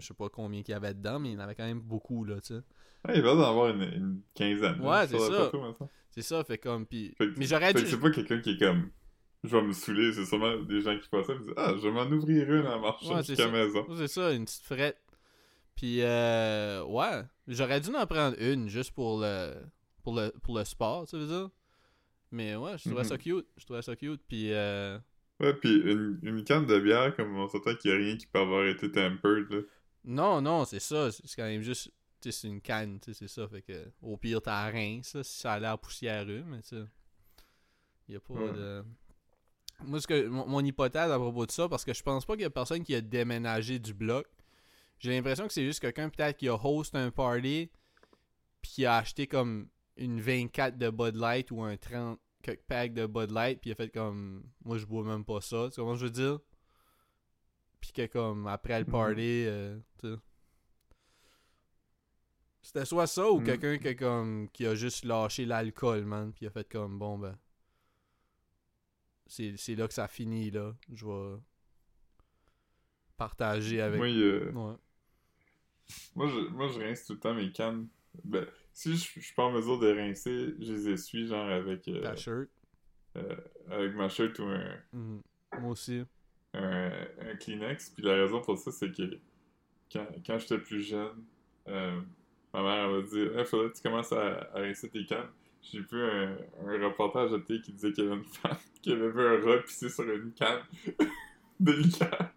[0.00, 1.80] Je sais pas combien qu'il y avait dedans, mais il y en avait quand même
[1.80, 2.60] beaucoup, là, tu sais.
[3.06, 4.80] Ouais, il va en avoir une, une quinzaine.
[4.80, 5.50] Ouais, c'est ça.
[6.10, 6.86] C'est ça, fait comme.
[6.86, 7.14] Puis...
[7.16, 7.86] Fait que- Mais j'aurais dû.
[7.86, 8.90] c'est pas quelqu'un qui est comme.
[9.46, 11.82] Je vais me saouler, c'est sûrement des gens qui passent ça et disent Ah, je
[11.82, 13.86] vais m'en ouvrir une en marchant Ouais, jusqu'à la maison.
[13.96, 15.00] C'est ça, une petite frette.
[15.74, 19.54] Puis, euh, ouais, j'aurais dû en prendre une juste pour le,
[20.02, 21.50] pour le, pour le sport, tu veux dire?
[22.30, 23.46] Mais ouais, je trouvais ça cute.
[23.56, 24.20] Je trouvais ça cute.
[24.28, 24.98] Puis, euh,
[25.38, 28.26] Ouais, pis une, une canne de bière, comme on s'entend qu'il y a rien qui
[28.26, 29.60] peut avoir été tempered, là.
[30.04, 31.12] non, non, c'est ça.
[31.12, 31.92] C'est quand même juste,
[32.22, 33.46] c'est une canne, tu sais, c'est ça.
[33.46, 36.84] Fait que, au pire, t'as rien, ça, si ça a l'air poussiéreux, mais tu sais,
[38.08, 38.52] y a pas Ouais.
[38.52, 38.82] de.
[39.84, 42.34] Moi, ce que, mon, mon hypothèse à propos de ça, parce que je pense pas
[42.34, 44.26] qu'il y a personne qui a déménagé du bloc.
[44.98, 47.70] J'ai l'impression que c'est juste quelqu'un peut-être qui a host un party
[48.62, 52.94] puis qui a acheté comme une 24 de Bud Light ou un 30 quelques packs
[52.94, 55.72] de Bud Light puis il a fait comme moi je bois même pas ça, tu
[55.74, 56.38] sais comment je veux dire?
[57.80, 58.90] Puis que comme après le Mhm.
[58.92, 59.78] party euh.
[62.62, 63.44] C'était soit ça ou Mhm.
[63.46, 66.98] quelqu'un qui a comme qui a juste lâché l'alcool, man, puis il a fait comme
[66.98, 67.36] bon ben
[69.26, 71.36] c'est c'est là que ça finit là, je vais
[73.16, 74.74] partager avec Moi, euh, ouais.
[76.14, 77.88] moi, je, moi, je rince tout le temps mes cannes.
[78.24, 81.86] Ben, si je, je suis pas en mesure de rincer, je les essuie, genre, avec,
[81.88, 82.48] euh, ta shirt.
[83.70, 85.22] avec ma shirt ou un, Mhm.
[85.60, 86.02] Moi aussi.
[86.54, 87.90] un, un Kleenex.
[87.90, 89.18] Puis la raison pour ça, c'est que
[89.92, 91.24] quand, quand j'étais plus jeune,
[91.68, 92.00] euh,
[92.52, 95.28] ma mère elle m'a dit Il faudrait que tu commences à, à rincer tes cannes.
[95.72, 96.36] J'ai vu un,
[96.66, 99.44] un reportage de télé qui disait qu'il y avait une femme qui avait vu un
[99.44, 100.60] rat pisser sur une canne
[101.60, 102.32] délicat.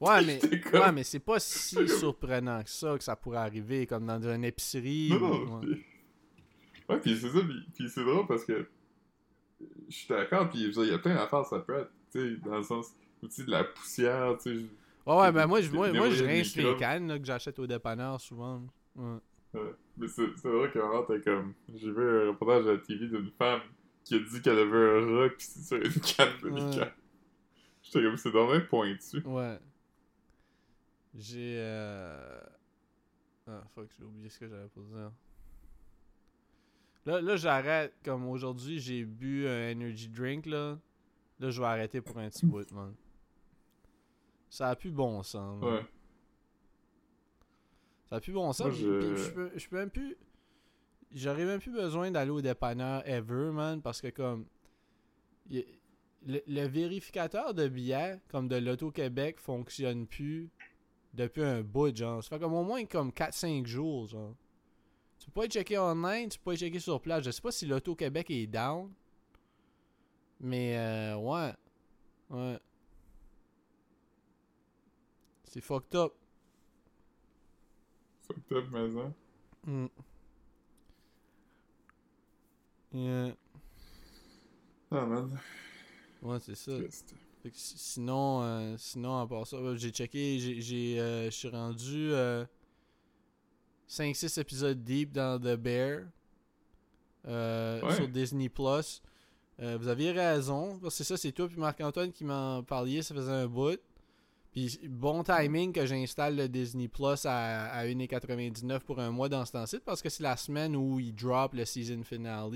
[0.00, 3.86] Ouais, mais, comme- ouais, mais c'est pas si surprenant que ça que ça pourrait arriver,
[3.86, 5.10] comme dans une épicerie.
[5.10, 5.60] Non, ou- non.
[5.60, 5.66] ouais.
[5.66, 5.84] puis-
[6.88, 8.68] Ouais, puis c'est ça, puis, puis c'est drôle parce que
[9.88, 12.56] je suis d'accord, puis il y a plein d'affaires, ça peut être, tu sais, dans
[12.56, 12.88] le sens,
[13.22, 14.66] aussi de la poussière, tu sais.
[15.06, 17.66] Ouais, ouais, ben moi, je, moi, je de rince les cannes là, que j'achète au
[17.68, 18.62] dépanneur souvent.
[18.96, 19.18] Ouais.
[19.54, 19.60] Ouais.
[19.96, 21.54] Mais c'est c'est vrai que vraiment, t'es comme.
[21.74, 23.60] J'ai vu un reportage à la TV d'une femme
[24.04, 26.60] qui a dit qu'elle avait un rat pis c'est sur une canne de Ouais.
[26.70, 26.92] liqueur.
[27.82, 29.22] J'étais comme, c'est dommage pointu.
[29.24, 29.58] Ouais.
[31.14, 31.56] J'ai.
[31.58, 32.40] Euh...
[33.46, 35.10] Ah, fuck, j'ai oublié ce que j'avais pour dire.
[37.04, 37.92] Là, là j'arrête.
[38.04, 40.78] Comme aujourd'hui, j'ai bu un energy drink, là.
[41.40, 42.94] Là, je vais arrêter pour un petit bout, man.
[44.48, 45.74] Ça a plus bon sens, man.
[45.74, 45.84] Ouais.
[48.12, 48.66] Ça a plus bon sens.
[48.66, 50.16] Moi, je- puis je peux, je peux même plus.
[51.14, 54.44] J'aurais même plus besoin d'aller au dépanneur ever, man, parce que comme.
[55.50, 60.50] Le, le vérificateur de billets, comme de l'Auto-Québec, fonctionne plus
[61.14, 62.22] depuis un bout, genre.
[62.22, 64.34] Ça fait comme au moins comme 4-5 jours, genre.
[65.18, 67.24] Tu peux pas checker online, tu peux pas checker sur place.
[67.24, 68.92] Je sais pas si l'Auto-Québec est down.
[70.38, 71.52] Mais, euh, ouais.
[72.30, 72.58] Ouais.
[75.44, 76.12] C'est fucked up.
[78.48, 79.14] Fucked up maison.
[79.66, 79.86] Mm.
[82.92, 83.32] Yeah.
[84.90, 85.38] Ah man.
[86.22, 86.72] Ouais, c'est ça.
[87.42, 91.30] Fait que sinon, euh, sinon, à part ça, ouais, j'ai checké, j'ai, j'ai, euh, je
[91.30, 92.12] suis rendu
[93.88, 96.02] 5-6 épisodes deep dans The Bear
[97.26, 97.94] euh, Ouais.
[97.96, 98.48] sur Disney+.
[98.48, 99.02] Plus.
[99.60, 103.02] Euh, vous aviez raison, parce que c'est ça, c'est toi puis Marc-Antoine qui m'en parliez,
[103.02, 103.78] ça faisait un bout.
[104.52, 109.44] Puis bon timing que j'installe le Disney Plus à, à 1,99$ pour un mois dans
[109.46, 112.50] ce temps-ci, parce que c'est la semaine où il drop le season finale.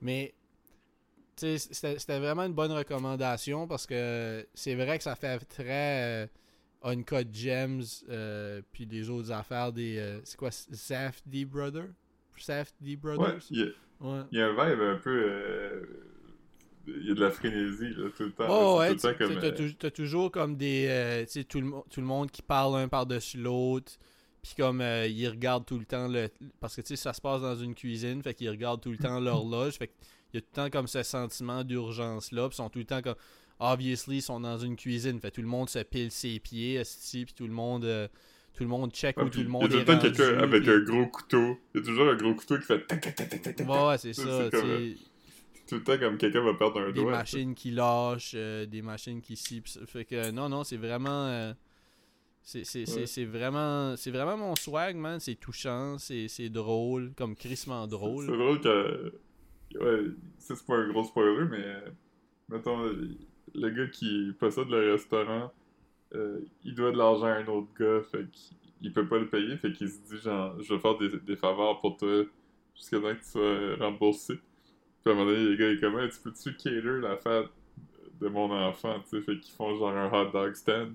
[0.00, 0.34] Mais
[1.36, 6.26] c'était vraiment une bonne recommandation parce que c'est vrai que ça fait très euh,
[6.82, 11.90] Uncut Gems euh, puis les autres affaires des euh, c'est quoi Safdie Brothers
[12.38, 13.42] Safdie Ouais, Brothers?
[13.50, 13.66] Il y, a,
[14.08, 16.05] ouais il y a un vibe un peu.
[16.88, 18.46] Euh, Il y a de la frénésie, là, tout le temps.
[18.48, 19.32] Oh ouais, t'as comme.
[19.32, 22.88] euh, toujours comme des euh, tu sais tout le tout le monde qui parle un
[22.88, 23.92] par-dessus l'autre
[24.42, 26.28] puis comme euh, ils regardent tout le temps le
[26.60, 28.98] parce que tu sais ça se passe dans une cuisine fait qu'ils regardent tout le
[28.98, 29.96] temps l'horloge fait qu'il
[30.34, 32.84] y a tout le temps comme ce sentiment d'urgence là puis ils sont tout le
[32.84, 33.16] temps comme
[33.58, 37.24] obviously ils sont dans une cuisine fait tout le monde se pile ses pieds esti,
[37.24, 38.06] puis tout le monde euh,
[38.54, 39.84] tout le monde check ah, où tout le il y a monde tout le est
[39.84, 41.58] temps rendu, quelqu'un avec un gros couteau.
[41.74, 43.68] Il y a toujours un gros couteau qui fait tac tac tac tac tac tac.
[43.68, 44.48] Ouais, C'est- ça.
[45.66, 47.10] Tout le temps comme quelqu'un va perdre un des doigt.
[47.12, 49.68] machines qui lâchent, euh, des machines qui sippent.
[49.86, 51.26] Fait que non, non, c'est vraiment.
[51.26, 51.52] euh,
[52.42, 53.26] c'est c'est- c'est- Ouais.
[53.26, 55.18] vraiment c'est vraiment mon swag, man.
[55.20, 58.26] C'est touchant, c'est c'est drôle, comme crissement drôle.
[58.26, 59.12] C'est drôle que.
[59.80, 61.64] Ouais, c'est pas un gros spoiler, mais.
[61.64, 61.80] euh,
[62.48, 63.08] Mettons, euh,
[63.56, 65.52] le gars qui possède le restaurant,
[66.14, 69.26] euh, il doit de l'argent à un autre gars, fait qu'il il peut pas le
[69.28, 72.22] payer, fait qu'il se dit genre, je vais faire des, des faveurs pour toi
[72.76, 74.34] jusqu'à temps que tu sois remboursé.
[75.06, 77.46] Puis à un moment donné, le gars comme, Hey, tu peux-tu cater la fête
[78.20, 80.94] de mon enfant, tu sais, fait qu'ils font genre un hot dog stand.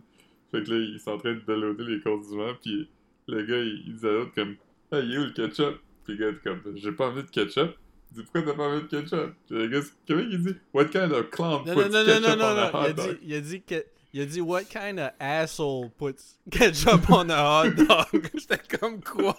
[0.52, 2.90] Fait que là, ils sont en train de downloader les condiments, puis
[3.30, 4.58] le gars, il, il dit à l'autre comme,
[4.92, 5.80] hey, il est où le ketchup?
[6.04, 7.78] Puis le gars est comme, j'ai pas envie de ketchup.
[8.12, 9.34] Il dit, pourquoi t'as pas envie de ketchup?
[9.48, 12.06] Puis le gars, comment il dit, what kind of clown Non, puts non, non, non,
[12.06, 12.72] ketchup non, non, on a non.
[12.74, 13.10] Il a hot dog?
[13.12, 13.86] dit, il a dit que.
[14.14, 18.30] Il a dit, What kind of asshole puts ketchup on a hot dog?
[18.36, 19.38] J'étais comme quoi?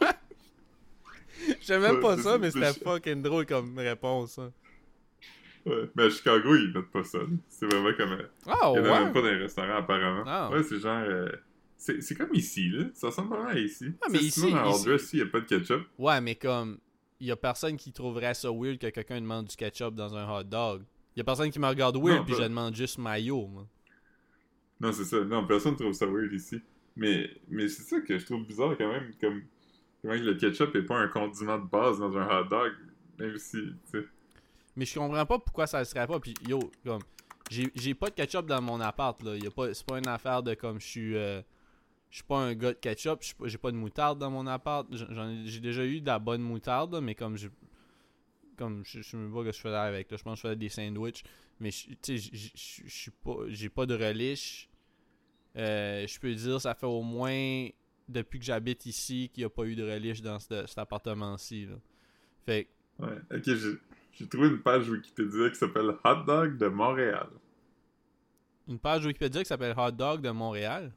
[1.68, 4.38] Ouais, pas ça, mais c'était fucking drôle comme réponse.
[4.38, 4.50] hein.
[5.64, 5.90] Ouais.
[5.94, 7.18] Mais à Chicago, ils mettent pas ça.
[7.48, 8.18] C'est vraiment comme.
[8.46, 10.24] Ah, il y en a même pas dans les restaurants, apparemment.
[10.26, 10.50] Ah.
[10.52, 11.04] Ouais, c'est genre.
[11.06, 11.28] euh,
[11.76, 12.84] c'est c'est comme ici, là.
[12.94, 13.92] Ça ressemble vraiment à ici.
[14.02, 15.82] Ah, mais ici- sinon, dans ici- Hard il y a pas de ketchup.
[15.98, 16.78] Ouais, mais comme.
[17.20, 20.28] Il y a personne qui trouverait ça weird que quelqu'un demande du ketchup dans un
[20.28, 20.82] hot dog.
[21.14, 23.46] Il y a personne qui me regarde weird Non, puis pas- je demande juste mayo,
[23.46, 23.64] moi.
[24.80, 25.20] Non, c'est ça.
[25.22, 26.60] Non, personne trouve ça weird ici.
[26.96, 29.12] Mais, mais c'est ça que je trouve bizarre quand même.
[29.20, 29.42] Comme,
[30.02, 32.72] comment que le ketchup est pas un condiment de base dans un hot dog.
[33.20, 34.04] Même si, tu sais.
[34.76, 36.18] Mais je comprends pas pourquoi ça serait pas.
[36.20, 37.02] Puis yo, comme.
[37.50, 39.32] J'ai pas de ketchup dans mon appart, là.
[39.74, 41.16] C'est pas une affaire de comme je suis.
[41.16, 41.42] euh,
[42.08, 43.22] je suis pas un gars de ketchup.
[43.44, 44.86] J'ai pas de moutarde dans mon appart.
[45.44, 47.48] J'ai déjà eu de la bonne moutarde, mais comme je.
[48.56, 50.10] Comme je, sais même pas ce que je faisais avec.
[50.10, 50.16] Là.
[50.16, 51.24] Je pense que je faisais des sandwichs.
[51.60, 53.36] Mais tu sais, je pas.
[53.48, 54.68] J'ai pas de relish.
[55.56, 57.68] Euh, je peux dire, ça fait au moins
[58.08, 61.68] depuis que j'habite ici qu'il n'y a pas eu de relish dans ce- cet appartement-ci.
[62.46, 62.68] Fait
[62.98, 63.18] Ouais.
[63.34, 63.48] Ok,
[64.12, 67.28] j'ai trouvé une page Wikipédia qui s'appelle Hot Dog de Montréal.
[68.68, 70.92] une page Wikipédia qui s'appelle Hot Dog de Montréal?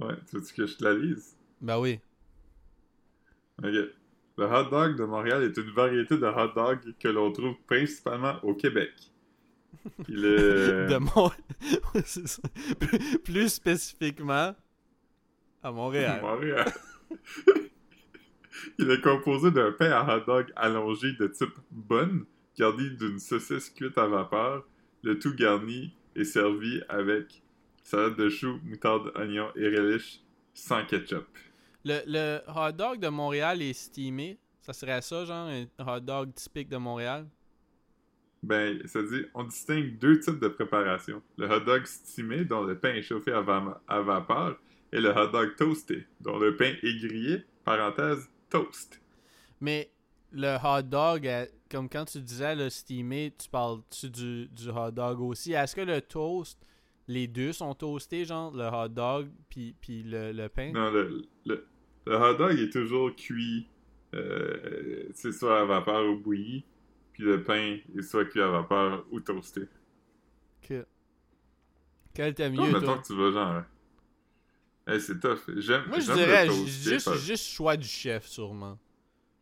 [0.00, 1.36] Ouais, tu veux que je te la lise?
[1.60, 2.00] Ben oui.
[3.62, 3.70] Ok.
[4.36, 8.34] Le hot dog de Montréal est une variété de hot dog que l'on trouve principalement
[8.42, 8.90] au Québec.
[10.08, 10.86] Il est...
[10.88, 11.30] De Mont...
[12.04, 12.42] Ça.
[13.22, 14.54] Plus spécifiquement
[15.62, 16.20] à Montréal.
[16.20, 16.72] Montréal.
[18.78, 22.24] Il est composé d'un pain à hot dog allongé de type bun,
[22.58, 24.64] garni d'une saucisse cuite à vapeur,
[25.02, 27.42] le tout garni et servi avec
[27.82, 30.20] salade de choux, moutarde, oignon et relish
[30.54, 31.26] sans ketchup.
[31.84, 34.38] Le, le hot dog de Montréal est steamé.
[34.60, 37.26] Ça serait ça, genre, un hot dog typique de Montréal?
[38.42, 41.22] Ben, ça dit, on distingue deux types de préparation.
[41.36, 44.58] Le hot dog steamé, dont le pain est chauffé à, va- à vapeur,
[44.92, 49.00] et le hot dog toasté, dont le pain est grillé, parenthèse, toast.
[49.60, 49.90] Mais
[50.32, 54.90] le hot dog, euh, comme quand tu disais le steamé, tu parles-tu du, du hot
[54.90, 55.52] dog aussi?
[55.52, 56.58] Est-ce que le toast,
[57.08, 60.72] les deux sont toastés, genre, le hot dog puis, puis le, le pain?
[60.72, 61.66] Non, le, le,
[62.06, 63.68] le hot dog est toujours cuit,
[64.14, 66.64] euh, c'est soit à vapeur ou bouilli,
[67.12, 69.62] puis le pain est soit cuit à vapeur ou toasté.
[70.62, 70.86] Que...
[72.12, 72.98] Quel Toi, mieux, mettons toi?
[72.98, 73.62] que tu vas genre...
[74.86, 75.40] Hey, c'est tough.
[75.56, 78.78] J'aime Moi, je dirais juste, juste choix du chef, sûrement.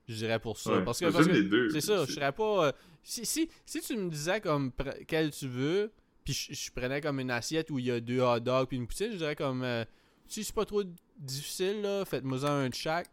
[0.08, 0.72] Je dirais pour ça.
[0.72, 1.24] Ouais, Parce que, parce
[1.72, 2.66] c'est ça, je serais pas.
[2.68, 2.72] euh,
[3.02, 4.70] si, si, si tu me disais comme
[5.06, 5.92] quel tu veux,
[6.24, 8.76] puis je, je prenais comme une assiette où il y a deux hot dogs puis
[8.76, 9.62] une poutine, je dirais comme.
[9.62, 9.84] euh,
[10.28, 10.82] si c'est pas trop
[11.18, 13.08] difficile, là, faites-moi un de chaque.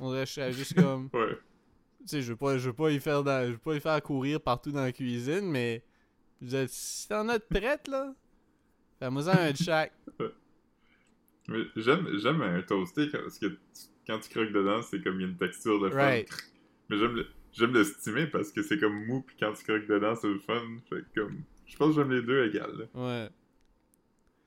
[0.00, 1.08] On dirait que je serais juste comme.
[1.14, 1.36] Ouais.
[2.00, 3.80] Tu sais, je veux pas, je veux pas y faire dans- je veux pas y
[3.80, 5.84] faire courir partout dans la cuisine, mais.
[6.40, 8.12] Je veux dire, si t'en as de prête, là,
[8.98, 9.92] fais-moi un de chaque.
[11.52, 13.56] Mais j'aime, j'aime un toasté parce que tu-
[14.06, 15.96] quand tu croques dedans, c'est comme il y a une texture de fun.
[15.96, 16.28] Right.
[16.88, 19.86] Mais j'aime le, j'aime le steamer parce que c'est comme mou, puis quand tu croques
[19.86, 20.60] dedans, c'est le fun.
[20.88, 22.88] Fait comme, je pense que j'aime les deux égales.
[22.94, 23.28] Ouais.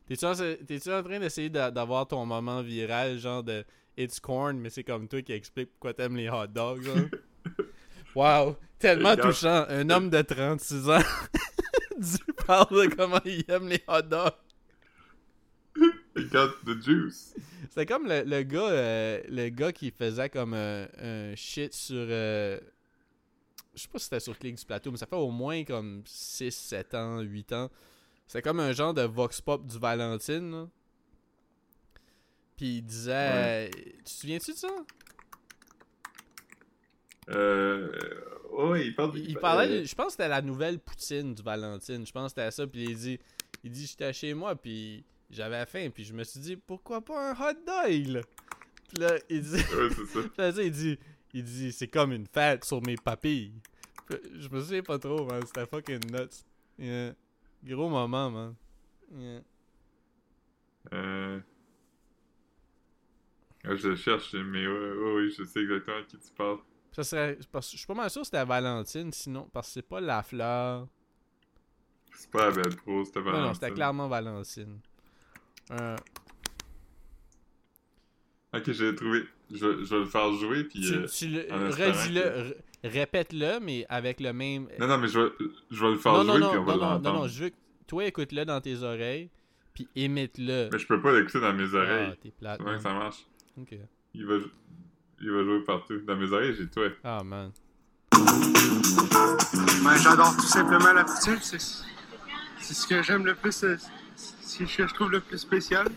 [0.07, 3.63] T'es-tu en, t'es-tu en train d'essayer d'a- d'avoir ton moment viral, genre de
[3.97, 6.97] It's corn, mais c'est comme toi qui explique pourquoi t'aimes les hot dogs, genre?
[8.15, 8.55] wow!
[8.77, 9.65] Tellement touchant.
[9.69, 10.99] Un homme de 36 ans
[11.97, 14.33] dit parle de comment il aime les hot dogs.
[16.22, 17.36] It got the juice.
[17.72, 21.97] C'est comme le, le gars euh, le gars qui faisait comme un, un shit sur
[21.97, 22.57] euh,
[23.74, 26.01] je sais pas si c'était sur Click du plateau mais ça fait au moins comme
[26.05, 27.70] 6 7 ans 8 ans
[28.28, 30.68] c'est comme un genre de vox pop du Valentine là.
[32.55, 34.70] puis il disait euh, tu te souviens-tu de ça?
[37.30, 37.91] Euh.
[38.51, 39.18] Ouais, il parle.
[39.18, 42.34] il parlait euh, de- je pense que c'était la nouvelle poutine du Valentine je pense
[42.34, 43.20] que c'était ça puis il dit
[43.63, 45.03] il dit j'étais chez moi puis
[45.36, 48.07] j'avais faim puis je me suis dit pourquoi pas un hot dog?
[48.07, 48.21] Là?
[48.88, 50.19] puis là il dit Ouais, ça.
[50.21, 50.99] Puis là, il dit,
[51.33, 53.53] il dit c'est comme une fête sur mes papilles.
[54.09, 55.41] Je me souviens pas trop, man.
[55.45, 56.43] C'était fucking nuts.
[56.77, 57.13] Yeah.
[57.63, 58.55] Gros moment, man.
[59.11, 59.41] Yeah.
[60.93, 61.39] Euh...
[63.63, 66.59] Je cherche, mais ouais, ouais, oui, je sais exactement à qui tu parles.
[66.91, 67.39] Ça serait.
[67.51, 69.49] parce Je suis pas mal sûr que c'était Valentine, sinon.
[69.51, 70.88] Parce que c'est pas la fleur.
[72.13, 73.53] C'est pas la belle pro, c'était Non, non, Valentine.
[73.55, 74.79] c'était clairement Valentine.
[75.72, 75.95] Euh,
[78.53, 79.24] Ok, j'ai trouvé.
[79.51, 80.80] Je, vais- je vais le faire jouer, puis...
[80.82, 82.55] tu, euh, tu le, en espérant redis-le, que- r-
[82.86, 84.68] répète-le, mais avec le même.
[84.80, 85.30] Non, non, mais je vais,
[85.72, 87.13] je vais le faire non, jouer, non, puis non, on va non, non, l'entendre.
[87.16, 87.55] non, non, je veux que
[87.86, 89.30] toi écoute-le dans tes oreilles,
[89.74, 90.70] puis imite-le.
[90.72, 92.09] Mais je peux pas l'écouter dans mes oreilles.
[92.11, 92.57] Ah, t'es plate.
[92.59, 92.80] Comment man.
[92.82, 93.26] ça marche?
[93.59, 93.76] Ok.
[94.13, 94.36] Il va,
[95.22, 95.99] il va jouer partout.
[95.99, 96.88] Dans mes oreilles, j'ai toi.
[97.03, 97.51] Ah, man.
[99.84, 101.38] Ben, j'adore tout simplement la poutine.
[101.41, 103.91] C'est, c'est ce que j'aime le plus, euh, c'est
[104.63, 105.87] que je trouve le plus spécial.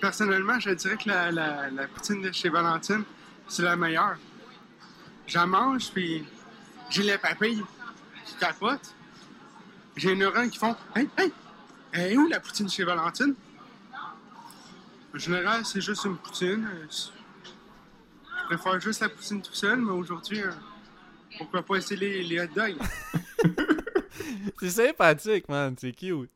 [0.00, 3.04] Personnellement, je dirais que la, poutine de chez Valentine,
[3.48, 4.16] c'est la meilleure.
[5.26, 6.24] J'en mange, puis
[6.90, 7.62] j'ai les papilles
[8.26, 8.94] qui capotent.
[9.96, 11.32] J'ai les neurones qui font Hey, hey,
[11.92, 13.34] est où la poutine chez Valentine?
[15.14, 16.68] En général, c'est juste une poutine.
[16.90, 20.50] Je préfère juste la poutine tout seul, mais aujourd'hui, euh,
[21.38, 22.76] pourquoi pas essayer les, les hot dogs?
[24.60, 25.74] C'est sympathique, man.
[25.78, 26.30] C'est cute.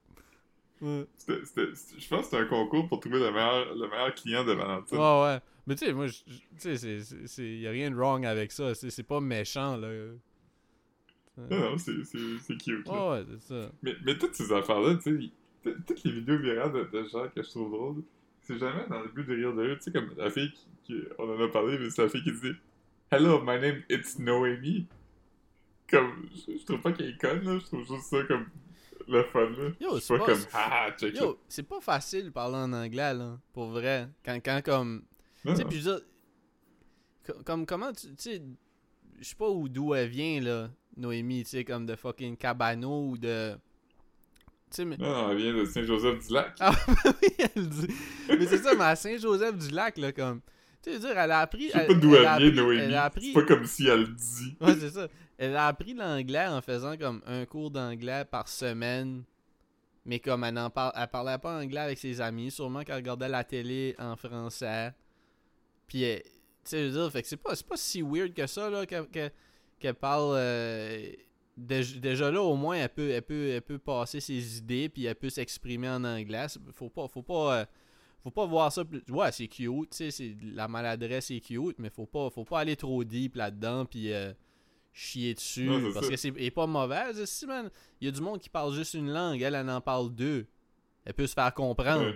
[0.81, 1.07] Ouais.
[1.17, 4.15] C'était- c'était- c'était- je pense que c'était un concours pour trouver le meilleur, le meilleur
[4.15, 4.99] client de Valentine.
[4.99, 5.39] Ouais, ouais.
[5.67, 6.15] Mais tu sais, moi, tu
[6.57, 8.75] sais, c'est- c'est- c'est- y a rien de wrong avec ça.
[8.75, 9.89] C'est c'est pas méchant, là.
[11.37, 12.87] Non, non, c'est c'est- c'est cute.
[12.89, 13.11] là.
[13.13, 13.71] Ouais, c'est ça.
[13.83, 15.31] Mais, mais toutes ces affaires-là, tu
[15.63, 18.03] sais, toutes les vidéos virales de, de gens que je trouve drôles,
[18.43, 19.77] c'est jamais dans le but de rire de eux.
[19.77, 22.23] Tu sais, comme la fille qui, qui- On en a parlé, mais c'est la fille
[22.25, 22.53] qui dit
[23.11, 24.87] Hello, my name it's Noemi.
[25.91, 27.59] Comme, je, je trouve pas qu'elle est conne, là.
[27.59, 28.47] Je trouve juste ça comme
[29.09, 29.71] le fun, là.
[29.81, 31.17] Yo, c'est pas pas- comme Haha, check.
[31.17, 33.39] Yo, c'est pas facile de parler en anglais, là.
[33.53, 34.09] Pour vrai.
[34.25, 35.05] Quand, quand comme.
[35.47, 36.05] Tu sais, puis je veux dire.
[37.27, 38.07] co- Comme, comment tu.
[38.09, 38.43] Tu sais.
[39.21, 40.71] Je sais pas où d'où elle vient, là.
[40.97, 43.55] Noémie, tu sais, comme de fucking Cabano ou de.
[43.55, 43.59] Tu
[44.71, 44.97] sais, mais.
[44.97, 46.57] Non, non, elle vient de Saint-Joseph-du-Lac.
[46.61, 46.73] Ah
[47.23, 47.87] oui, elle dit.
[48.29, 50.41] Mais c'est ça, mais à Saint-Joseph-du-Lac, là, comme.
[50.83, 51.69] Tu sais, dire, elle a appris.
[51.69, 52.81] Je sais pas d'où elle, a vient, appris- Noémie.
[52.83, 53.27] Elle appris.
[53.27, 54.57] C'est pas comme si elle le dit.
[54.61, 55.09] Ouais, c'est ça.
[55.37, 59.25] Elle a appris l'anglais en faisant comme un cours d'anglais par semaine.
[60.05, 60.93] Mais comme elle en par...
[60.97, 64.93] elle parlait pas anglais avec ses amis, sûrement qu'elle regardait la télé en français.
[65.87, 66.31] Puis, elle- tu
[66.65, 69.95] sais, je veux dire, fait que c'est pas, pas si weird que ça, là, qu'elle
[69.95, 70.35] parle.
[70.37, 71.11] euh,
[71.59, 75.05] déj- déjà là, au moins, elle peut, elle peut, elle peut passer ses idées, puis
[75.07, 76.47] elle peut s'exprimer en anglais.
[76.75, 77.65] Faut pas, faut pas, euh,
[78.23, 78.85] faut pas voir ça.
[78.85, 82.45] plus- Ouais, c'est cute, tu sais, c'est- la maladresse est cute, mais faut pas, faut
[82.45, 84.33] pas aller trop deep là-dedans, puis euh,
[84.93, 85.69] chier dessus.
[85.95, 86.11] Parce ça.
[86.11, 87.71] que c'est pas mauvaise, si, man.
[88.01, 90.47] Il y a du monde qui parle juste une langue, elle, elle en parle deux.
[91.05, 92.07] Elle peut se faire comprendre.
[92.07, 92.15] Ouais.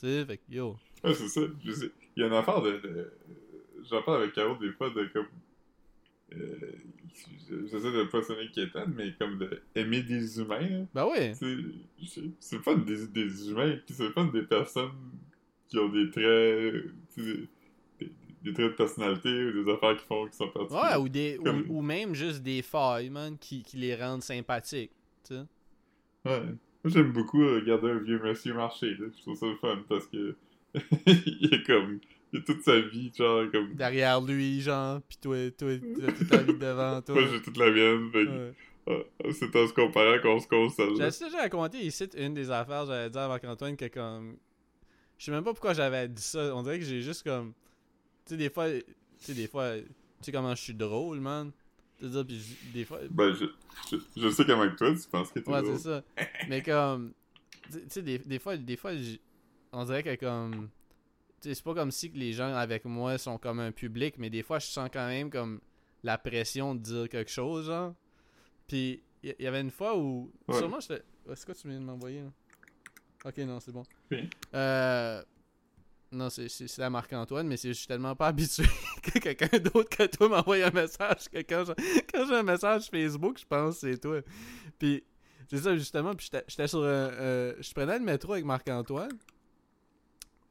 [0.00, 0.76] Tu sais, fait que yo.
[1.04, 1.40] Ouais, c'est ça.
[1.64, 1.90] Je sais.
[2.16, 2.72] Il y a une affaire de.
[2.72, 3.12] de...
[3.88, 5.26] J'en parle avec Caro des fois de comme.
[6.34, 6.72] Euh,
[7.48, 10.68] J'essaie de pas sonner inquiétant, mais comme de aimer des humains.
[10.68, 10.86] là.
[10.94, 11.34] Ben oui.
[12.40, 14.90] C'est- pas des, des humains, puis c'est pas des personnes
[15.68, 16.84] qui ont des traits.
[17.14, 17.48] tu sais,
[18.00, 18.10] Des,
[18.42, 21.00] des traits de personnalité ou des affaires qui font qui sont Ouais, particulières.
[21.02, 24.92] ou, des, ou, Comme- ou même juste des failles, man, qui, qui les rendent sympathiques.
[25.26, 25.40] Tu sais.
[26.26, 26.40] Ouais.
[26.40, 28.90] Moi, j'aime beaucoup euh, regarder un vieux monsieur marcher.
[28.90, 29.06] Là.
[29.16, 30.36] Je trouve ça le fun parce que.
[31.06, 32.00] il est comme.
[32.32, 33.74] Il a toute sa vie, genre, comme.
[33.74, 37.14] Derrière lui, genre, pis toi, toi, t'as toute ta vie devant toi.
[37.14, 38.10] Moi, j'ai toute la mienne.
[38.10, 38.26] fait
[38.86, 39.06] Ouais.
[39.24, 40.90] ah, c'est en se comparant qu'on se console.
[40.98, 44.36] J'ai déjà raconté ici une des affaires, j'avais dit à Marc-Antoine que comme.
[45.24, 46.54] Je sais même pas pourquoi j'avais dit ça.
[46.54, 47.54] On dirait que j'ai juste comme.
[48.26, 48.70] Tu sais, des fois.
[48.70, 48.84] Tu
[49.20, 49.74] sais, des fois.
[49.78, 49.86] Tu
[50.20, 51.50] sais comment je suis drôle, man.
[51.98, 52.98] Tu sais, puis je- des fois.
[53.10, 53.46] Ben, je,
[53.90, 55.78] je, je sais comment que toi, tu penses que t'es Ouais, drôle.
[55.78, 56.02] c'est ça.
[56.50, 57.14] Mais comme.
[57.72, 58.90] Tu sais, des, des fois, des fois
[59.72, 60.68] on dirait que comme.
[61.40, 64.16] Tu sais, c'est pas comme si que les gens avec moi sont comme un public,
[64.18, 65.60] mais des fois, je sens quand même comme
[66.02, 67.94] la pression de dire quelque chose, genre.
[68.68, 70.30] Puis, il y, y avait une fois où.
[70.48, 70.58] Ouais.
[70.58, 70.96] Sûrement, je
[71.34, 72.30] C'est quoi tu viens de m'envoyer, là?
[73.24, 73.84] Ok, non, c'est bon.
[74.10, 74.28] Oui.
[74.54, 75.22] Euh.
[76.12, 76.48] Non, c'est
[76.78, 78.62] la Marc-Antoine, mais c'est je suis tellement pas habitué
[79.02, 81.28] que quelqu'un d'autre que toi m'envoie un message.
[81.32, 81.64] Que quand
[82.28, 84.20] j'ai un message Facebook, je pense que c'est toi.
[84.78, 85.02] Puis,
[85.50, 86.14] c'est ça, justement.
[86.14, 86.80] Puis, j'étais- sur.
[86.80, 89.10] un- euh, je prenais le métro avec Marc-Antoine.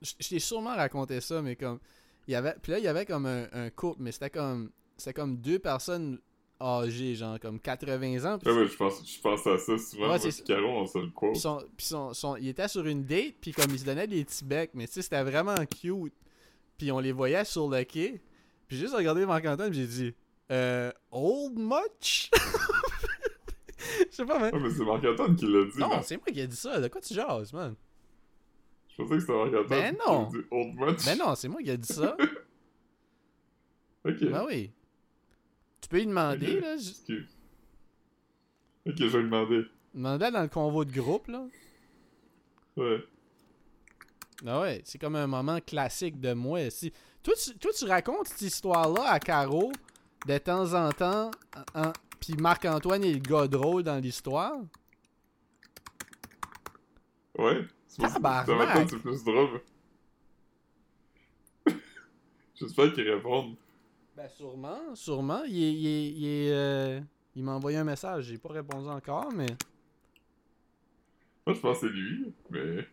[0.01, 1.79] Je je t'ai sûrement raconté ça, mais comme.
[2.27, 4.69] Il y avait, puis là, il y avait comme un, un couple, mais c'était comme.
[4.97, 6.19] C'était comme deux personnes
[6.63, 8.39] âgées, genre comme 80 ans.
[8.45, 10.11] Ouais, ouais, je pense, je pense à ça souvent.
[10.11, 11.31] Ouais, c'est- puis Caro, on se le quote.
[11.33, 14.07] Puis son, puis son, son- il était sur une date, puis comme il se donnait
[14.07, 16.13] des petits becs, mais tu sais, c'était vraiment cute.
[16.77, 18.21] Puis on les voyait sur le quai.
[18.67, 20.15] Puis juste regarder Marc-Antoine, puis j'ai dit,
[20.51, 22.29] euh, old much?
[24.09, 24.53] Je sais pas, mais.
[24.53, 25.77] Ouais, mais c'est Marc-Antoine qui l'a dit.
[25.77, 26.79] Non, c'est moi qui ai dit ça.
[26.79, 27.75] De quoi tu jases, man?
[28.89, 30.23] Je pensais que c'était Marc-Antoine Ben qui non.
[30.23, 31.05] l'a dit Old Much.
[31.05, 32.15] Ben non, c'est moi qui ai dit ça.
[34.05, 34.19] Ok.
[34.19, 34.71] ben oui.
[35.83, 36.77] Tu peux lui demander, là.
[36.77, 37.27] j- Excuse.
[38.87, 39.65] Ok, je vais demander.
[39.93, 41.45] Demande-la dans le convo de groupe, là.
[42.77, 43.03] Ouais.
[44.45, 46.69] Ah ouais, c'est comme un moment classique de moi.
[46.69, 46.91] Si...
[47.21, 49.71] Toi, tu, toi, tu racontes cette histoire-là à Caro
[50.25, 51.31] de temps en temps,
[51.75, 54.55] en- puis Marc-Antoine est le gars drôle dans l'histoire.
[57.37, 57.67] Ouais.
[57.87, 58.89] C'est Tabarnak.
[58.89, 59.61] C'est plus drôle.
[62.55, 63.55] J'espère qu'ils répondent.
[64.15, 65.43] Ben sûrement, sûrement.
[65.45, 67.01] Il, il, il, euh,
[67.35, 69.47] il m'a envoyé un message, j'ai pas répondu encore, mais...
[71.45, 72.87] Moi, je pense que c'est lui, mais...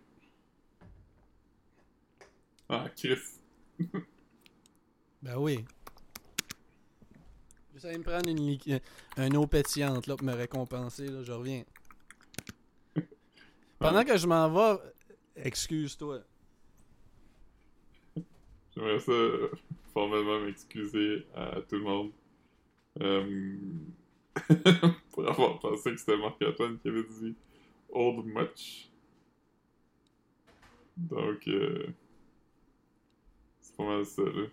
[2.68, 3.18] Ah, Chris.
[5.22, 5.64] Ben oui.
[7.74, 8.78] J'essaie de me prendre une li- euh,
[9.16, 11.64] un eau pétillante là, pour me récompenser, là, je reviens.
[13.78, 14.80] Pendant que je m'en vais,
[15.36, 16.20] excuse-toi.
[18.74, 19.12] J'aimerais ça
[19.92, 22.12] formellement m'excuser à tout le monde.
[23.00, 23.56] Euh,
[25.12, 27.36] pour avoir pensé que c'était Marc-Antoine qui avait dit
[27.90, 28.90] Old Much.
[30.96, 31.86] Donc, euh,
[33.60, 34.46] c'est pas mal ça, là.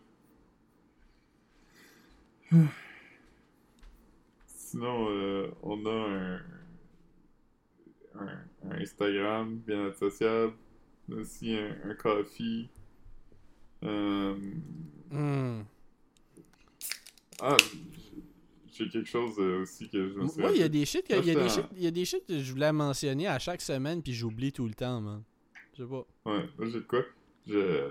[4.45, 6.39] Sinon, euh, on a
[8.19, 8.31] un,
[8.71, 10.53] Instagram bien associable.
[11.11, 12.69] Aussi un, un coffee.
[15.11, 15.61] Hmm.
[17.39, 17.57] ah,
[18.73, 20.85] j'ai- quelque chose euh, aussi que je me Moi, il y a des il y
[20.85, 24.51] shit, il y a des shit que je voulais mentionner à chaque semaine, puis j'oublie
[24.51, 25.23] tout le temps, man.
[25.73, 26.05] Je sais pas.
[26.25, 27.03] Ouais, moi j'ai de quoi?
[27.47, 27.89] Je...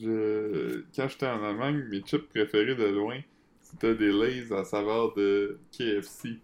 [0.00, 0.84] Je...
[0.94, 3.20] Quand j'étais en Allemagne, mes chips préférés de loin,
[3.60, 6.38] c'était des Lays à saveur de KFC.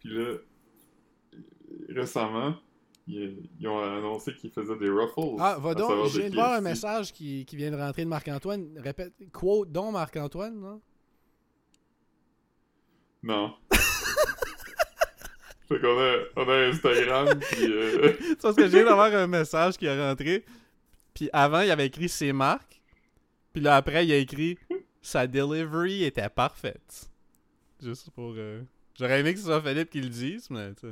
[0.00, 0.36] Puis là,
[1.88, 2.56] récemment,
[3.08, 5.36] ils, ils ont annoncé qu'ils faisaient des Ruffles.
[5.40, 8.08] Ah, va donc, je viens de voir un message qui, qui vient de rentrer de
[8.08, 8.68] Marc-Antoine.
[8.78, 10.80] Répète, quote donc Marc-Antoine, non?
[13.22, 13.54] Non.
[15.68, 17.64] fait qu'on a, on a Instagram, puis...
[17.72, 20.44] euh, C'est parce que je viens d'avoir un message qui est rentré.
[21.14, 22.80] Puis avant, il avait écrit ses marques.
[23.52, 24.56] Puis là, après, il a écrit
[25.02, 27.10] sa delivery était parfaite.
[27.82, 28.34] Juste pour.
[28.36, 28.62] euh,
[28.98, 30.86] J'aurais aimé que ce soit Philippe qui le dise, mais tu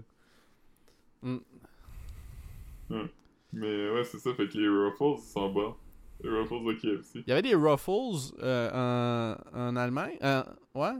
[2.88, 3.06] Hmm.
[3.52, 5.74] Mais ouais, c'est ça, fait que les Ruffles sont bons.
[6.22, 7.18] Les Ruffles de KFC.
[7.26, 10.16] Il y avait des Ruffles euh, en, en Allemagne.
[10.22, 10.42] Euh,
[10.74, 10.92] ouais?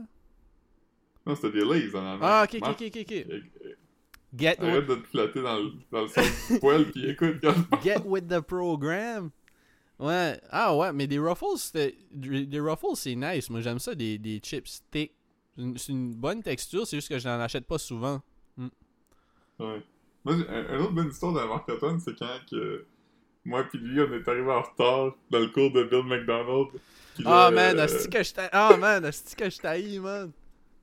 [1.25, 2.19] Non, c'était des Lays en Allemagne.
[2.21, 2.97] Ah, ok, ok, ok, ok.
[3.01, 3.11] ok.
[3.11, 3.73] euh,
[4.35, 7.81] Get, with, de te flatter dans le, dans le sens du poil, pis écoute quand
[7.81, 9.31] get with the program.
[9.99, 10.39] Ouais.
[10.51, 11.97] Ah ouais, mais des Ruffles, c'était.
[12.11, 13.49] Des Ruffles, c'est nice.
[13.49, 15.13] Moi, j'aime ça, des, des chips thick.
[15.55, 18.21] C'est une- C'est une bonne texture, c'est juste que je n'en achète pas souvent.
[19.59, 19.81] Ouais.
[20.27, 22.85] Moi, un, un autre bonne histoire de Marc-Antoine, c'est quand que
[23.45, 26.67] moi pis lui, on est arrivé en retard dans le cours de Bill McDonald.
[27.25, 28.47] Ah là, man, euh, asti que je t'ai.
[28.51, 30.31] Ah man, asti que je t'haïs, man.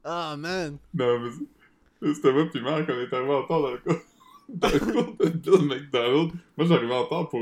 [0.02, 0.78] Ah man.
[0.94, 3.96] Non, mais c'était moi pis Marc, on est arrivé en retard dans le cours,
[4.48, 6.32] dans le cours de Bill McDonald.
[6.56, 7.40] Moi, j'arrivais en retard pour...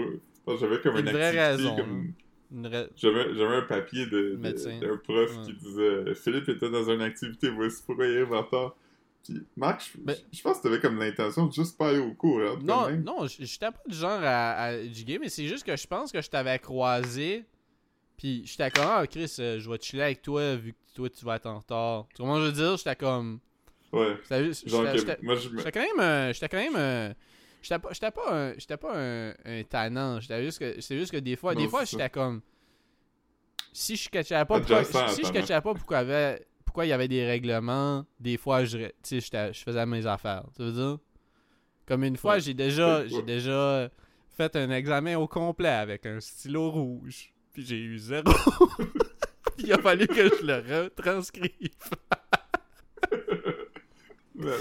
[0.61, 2.13] J'avais comme Une une, vraie activité, raison, comme...
[2.65, 5.43] Ra- J'avais un papier de, de- d'un prof Ouais.
[5.47, 8.75] qui disait Philippe était dans une activité, voici pourquoi il arrive en retard.
[9.25, 12.13] Puis Marc, je, Mais- je pense que t'avais comme l'intention de juste pas aller au
[12.15, 13.05] cours, hein, Non, même.
[13.05, 16.29] non, j'étais pas du genre à, à mais c'est juste que je pense que je
[16.29, 17.45] t'avais croisé.
[18.17, 21.25] Puis j'étais comme, ah Chris, euh, je vais chiller avec toi vu que toi tu
[21.25, 22.07] vas être en retard.
[22.17, 22.77] Que je veux dire?
[22.77, 23.41] J'étais comme.
[23.93, 24.17] Ouais.
[24.29, 26.33] J'étais quand même.
[26.33, 27.15] J'étais quand même un.
[27.63, 28.53] J'étais pas, j'étais pas un.
[28.59, 30.21] J'étais pas un, un tannant.
[30.21, 30.81] J'étais juste que.
[30.81, 31.55] C'est juste que des fois.
[31.55, 32.41] Non, des fois j'étais comme.
[33.73, 34.59] Si je catchais pas.
[34.59, 36.47] Pourquoi, Adjacent, si je catchais pas pourquoi avait.
[36.73, 40.07] Pourquoi il y avait des règlements, des fois je, tu sais, j'étais- je faisais mes
[40.07, 40.45] affaires.
[40.57, 40.99] Tu veux dire?
[41.85, 43.91] Comme une fois, j'ai déjà, j'ai déjà
[44.31, 47.35] fait un examen au complet avec un stylo rouge.
[47.53, 48.25] Puis j'ai eu zéro.
[49.59, 51.51] Puis il a fallu que je le retranscrive.
[54.35, 54.57] Mais,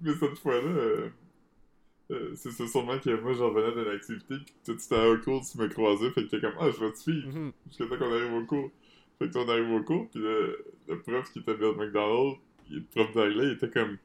[0.00, 1.08] mais cette fois-là, euh,
[2.12, 5.44] euh, c'est sûrement que moi, j'en venais d'une activité, pis toi, tu étais au cours,
[5.50, 7.28] tu me croisais, fait que t'es comme, ah, je vais te suivre.
[7.28, 7.52] Mhm.
[7.66, 8.70] jusqu'à temps qu'on arrive au cours.
[9.18, 12.36] Fait que on arrive au cours, puis le, le prof qui était Bill McDonald,
[12.70, 13.96] il- le prof d'anglais, il était comme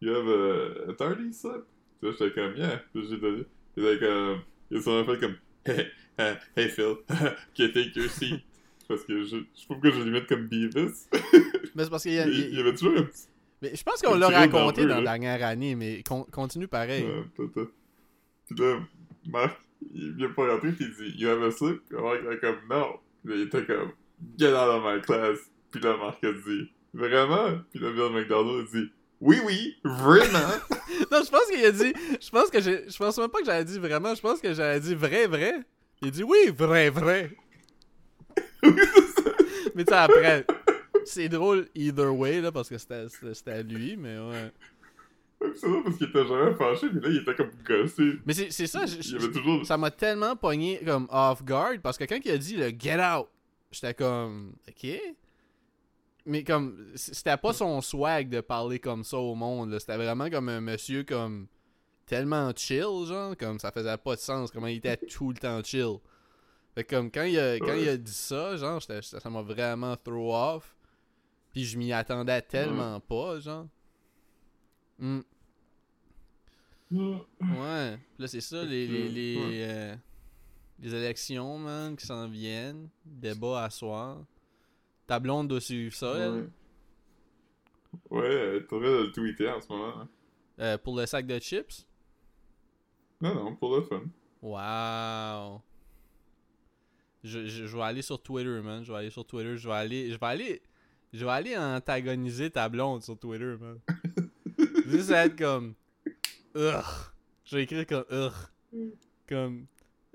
[0.00, 1.62] You have a, a tardy slip?
[2.00, 3.44] Puis là, j'étais comme Yeah, puis j'ai donné.
[3.76, 4.40] Il était comme,
[4.70, 5.36] il a sûrement fait comme
[5.66, 5.86] Hey,
[6.18, 8.40] uh, hey Phil, can take your seat?
[8.88, 11.06] Parce que je, je trouve que je l'imite comme Beavis.
[11.76, 12.26] Mais c'est parce qu'il y a.
[12.26, 13.26] il, il y avait toujours un petit.
[13.62, 17.04] Mais je pense qu'on l'a raconté dans la dernière année, mais con- continue pareil.
[17.04, 17.68] euh, tata.
[18.46, 18.80] Puis là,
[19.28, 19.60] Marc,
[19.94, 21.82] il vient pas rentrer, puis il dit You have a slip?
[21.88, 22.94] Puis Marc était comme Non.
[23.24, 23.90] Puis il était comme
[24.38, 25.38] Get out of my class.
[25.70, 27.58] Puis là, Marc a dit Vraiment?
[27.70, 28.90] Puis là, Bill McDonald a dit
[29.20, 30.38] Oui, oui, vraiment?
[31.10, 31.92] Non, je pense qu'il a dit.
[32.20, 32.88] Je pense que j'ai.
[32.88, 34.14] Je pense même pas que j'avais dit vraiment.
[34.14, 35.54] Je pense que j'avais dit vrai, vrai.
[36.02, 37.30] Il a dit oui, vrai, vrai.
[39.74, 40.44] mais tu après,
[41.04, 44.50] c'est drôle either way, là, parce que c'était c'était- à lui, mais ouais.
[45.54, 48.12] C'est drôle parce qu'il était jamais fâché, mais là, il était comme gossé.
[48.26, 49.64] Mais c'est c'est ça, je- je- toujours.
[49.64, 52.98] ça m'a tellement pogné comme off guard, parce que quand il a dit le get
[53.00, 53.26] out,
[53.70, 55.00] j'étais comme, ok.
[56.26, 59.78] Mais comme, c'était pas son swag de parler comme ça au monde.
[59.78, 61.48] C'était vraiment comme un monsieur comme
[62.06, 65.62] tellement chill, genre, comme ça faisait pas de sens, comment il était tout le temps
[65.62, 65.96] chill.
[66.74, 69.96] Fait que comme quand il a, quand il a dit ça, genre, ça m'a vraiment
[69.96, 70.76] throw off.
[71.52, 73.66] Puis je m'y attendais tellement pas, genre.
[74.98, 75.20] Hmm.
[76.90, 77.98] Ouais.
[78.18, 79.36] Là, c'est ça, les, les,
[79.68, 79.96] euh,
[80.80, 82.88] les élections, man, qui s'en viennent.
[83.04, 84.24] Débat à soir.
[85.06, 86.50] Ta blonde doit suivre ça, elle.
[88.10, 88.60] Ouais.
[88.62, 89.98] En train de le tweeter en ce moment.
[90.00, 90.08] hein.
[90.60, 91.86] Euh, pour le sac de chips?
[93.20, 94.02] Non, non, pour le fun.
[94.42, 95.60] Wow.
[97.22, 98.84] Je, je, je vais aller sur Twitter, man.
[98.84, 99.56] Je vais aller sur Twitter.
[99.56, 100.10] Je vais aller.
[100.10, 100.62] Je vais aller.
[101.12, 103.78] Je vais aller antagoniser ta blonde sur Twitter, man.
[104.86, 105.74] Juste être comme.
[106.54, 106.84] Ugh.
[107.44, 108.04] Je vais écrire comme.
[108.10, 108.32] Ugh.
[109.28, 109.66] Comme.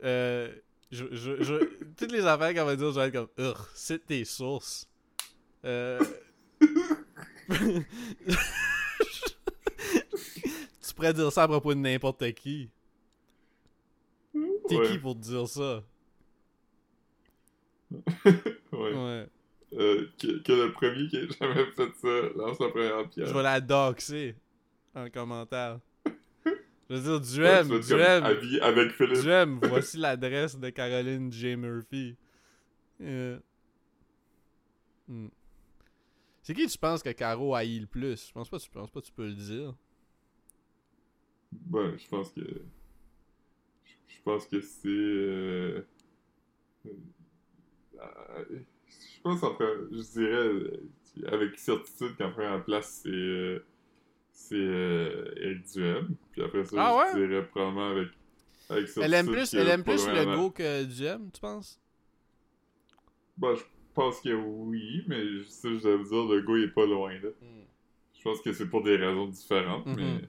[0.03, 0.53] Euh.
[0.91, 1.55] Je, je, je,
[1.97, 3.29] toutes les affaires qu'elle va dire, je vais être comme.
[3.45, 3.57] Ugh.
[3.73, 4.87] Cite tes sources.
[5.65, 5.99] Euh.
[7.49, 7.85] tu
[10.95, 12.69] pourrais dire ça à propos de n'importe qui.
[14.67, 14.91] T'es Ouais.
[14.91, 15.83] qui pour te dire ça?
[18.71, 18.93] Ouais.
[18.93, 19.27] Ouais.
[19.73, 23.27] Euh, que, que le premier qui ait jamais fait ça lance la première pierre.
[23.27, 24.35] Je vais la doxer
[24.93, 25.79] en commentaire.
[26.89, 29.21] Je veux dire, Ouais, comme Duem, habillé avec Philippe.
[29.21, 31.55] Duem, voici l'adresse de Caroline J.
[31.55, 32.15] Murphy.
[33.01, 33.39] Euh.
[35.07, 35.27] Hmm.
[36.43, 38.27] C'est qui tu penses que Caro haït le plus?
[38.27, 39.73] Je pense pas, tu penses pas que tu peux le dire.
[41.71, 42.41] Ouais, je pense que.
[44.07, 44.87] Je pense que c'est.
[44.87, 45.87] Euh...
[46.85, 48.45] euh,
[48.87, 53.61] Je pense en pre- Je dirais avec certitude qu'en première place c'est.
[54.35, 56.15] Euh, C'est euh, Eric Duhem.
[56.31, 58.09] Puis après ça, Ah je dirais probablement avec.
[58.69, 61.79] avec Elle aime plus, elle aime plus le go que Duem, tu penses?
[63.37, 63.61] Bah, je
[63.93, 67.13] pense que oui, mais ça, je dois vous dire, le gars il est pas loin
[67.13, 67.29] là.
[68.17, 69.95] Je pense que c'est pour des raisons différentes, Mhm.
[69.97, 70.21] mais.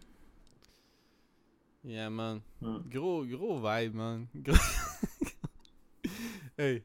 [1.92, 2.40] Yeah, man.
[2.60, 2.78] Ouais.
[2.90, 4.26] Gros, gros vibe, man.
[4.34, 4.56] Gros-
[6.58, 6.82] hey.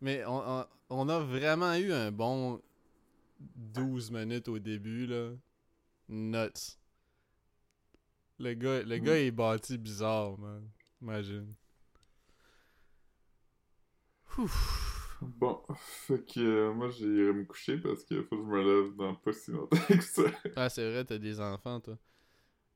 [0.00, 2.60] Mais on, on, on a vraiment eu un bon
[3.56, 5.30] 12 minutes au début, là.
[6.08, 6.76] Nuts.
[8.38, 10.68] Le gars, le gars est bâti bizarre, man.
[11.02, 11.54] Imagine.
[14.38, 15.16] Ouf.
[15.20, 15.60] Bon,
[16.06, 19.14] fait que euh, moi j'irai me coucher parce qu'il faut que je me lève dans
[19.16, 20.22] pas si longtemps que ça.
[20.54, 21.98] Ah, c'est vrai, t'as des enfants, toi.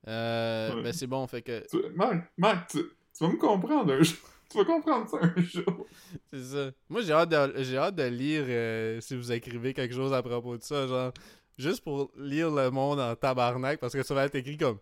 [0.09, 0.83] Euh, Ouais.
[0.83, 1.65] Ben, c'est bon, fait que.
[1.69, 4.17] Tu- Marc, Marc, tu, tu vas me comprendre un jour.
[4.53, 5.87] Tu vas comprendre ça un jour.
[6.27, 6.71] C'est ça.
[6.91, 10.23] Moi, j'ai hâte de, j'ai hâte de lire euh, si vous écrivez quelque chose à
[10.23, 11.11] propos de ça, genre,
[11.63, 14.79] juste pour lire le monde en tabarnak, parce que ça va être écrit comme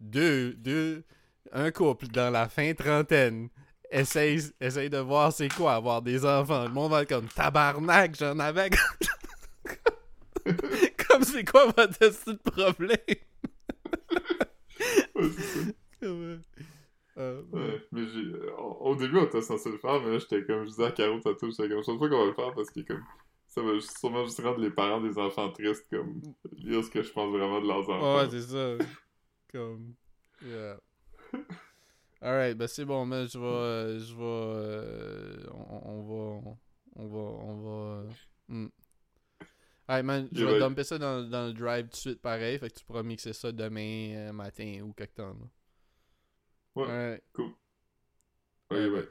[0.00, 1.04] deux, deux,
[1.52, 3.48] un couple dans la fin trentaine
[3.90, 6.64] essaye, essaye de voir c'est quoi avoir des enfants.
[6.64, 8.70] Le monde va être comme tabarnak, j'en avais.
[11.08, 12.98] comme c'est quoi votre esti de problème?
[16.00, 16.38] Comme, euh,
[17.18, 20.42] euh, Ouais, mais j'ai, au, au début on était censé le faire, mais là j'étais
[20.44, 22.52] comme, je disais à Caro tantôt, j'étais comme, je pense pas qu'on va le faire
[22.54, 23.02] parce que comme,
[23.54, 26.20] ça va sûrement juste rendre les parents des enfants tristes, comme,
[26.52, 28.16] lire ce que je pense vraiment de leurs enfants.
[28.16, 28.76] Ouais, c'est ça.
[29.52, 29.94] Comme.
[30.44, 30.80] Yeah.
[32.20, 33.44] Alright, ben c'est bon, mais je vais.
[33.44, 34.22] euh, je vais.
[34.22, 36.56] euh, on, on va.
[36.96, 37.18] On va.
[37.18, 38.66] On va.
[39.86, 42.70] Alright, man, je vais dumper ça dans, dans le drive tout de suite pareil, fait
[42.70, 45.28] que tu pourras mixer ça demain euh, matin ou quelque temps.
[45.28, 45.46] là.
[46.74, 46.88] Ouais.
[46.90, 47.22] Alright.
[47.38, 47.46] Ouais,
[48.70, 48.88] ouais.
[48.88, 49.08] ouais.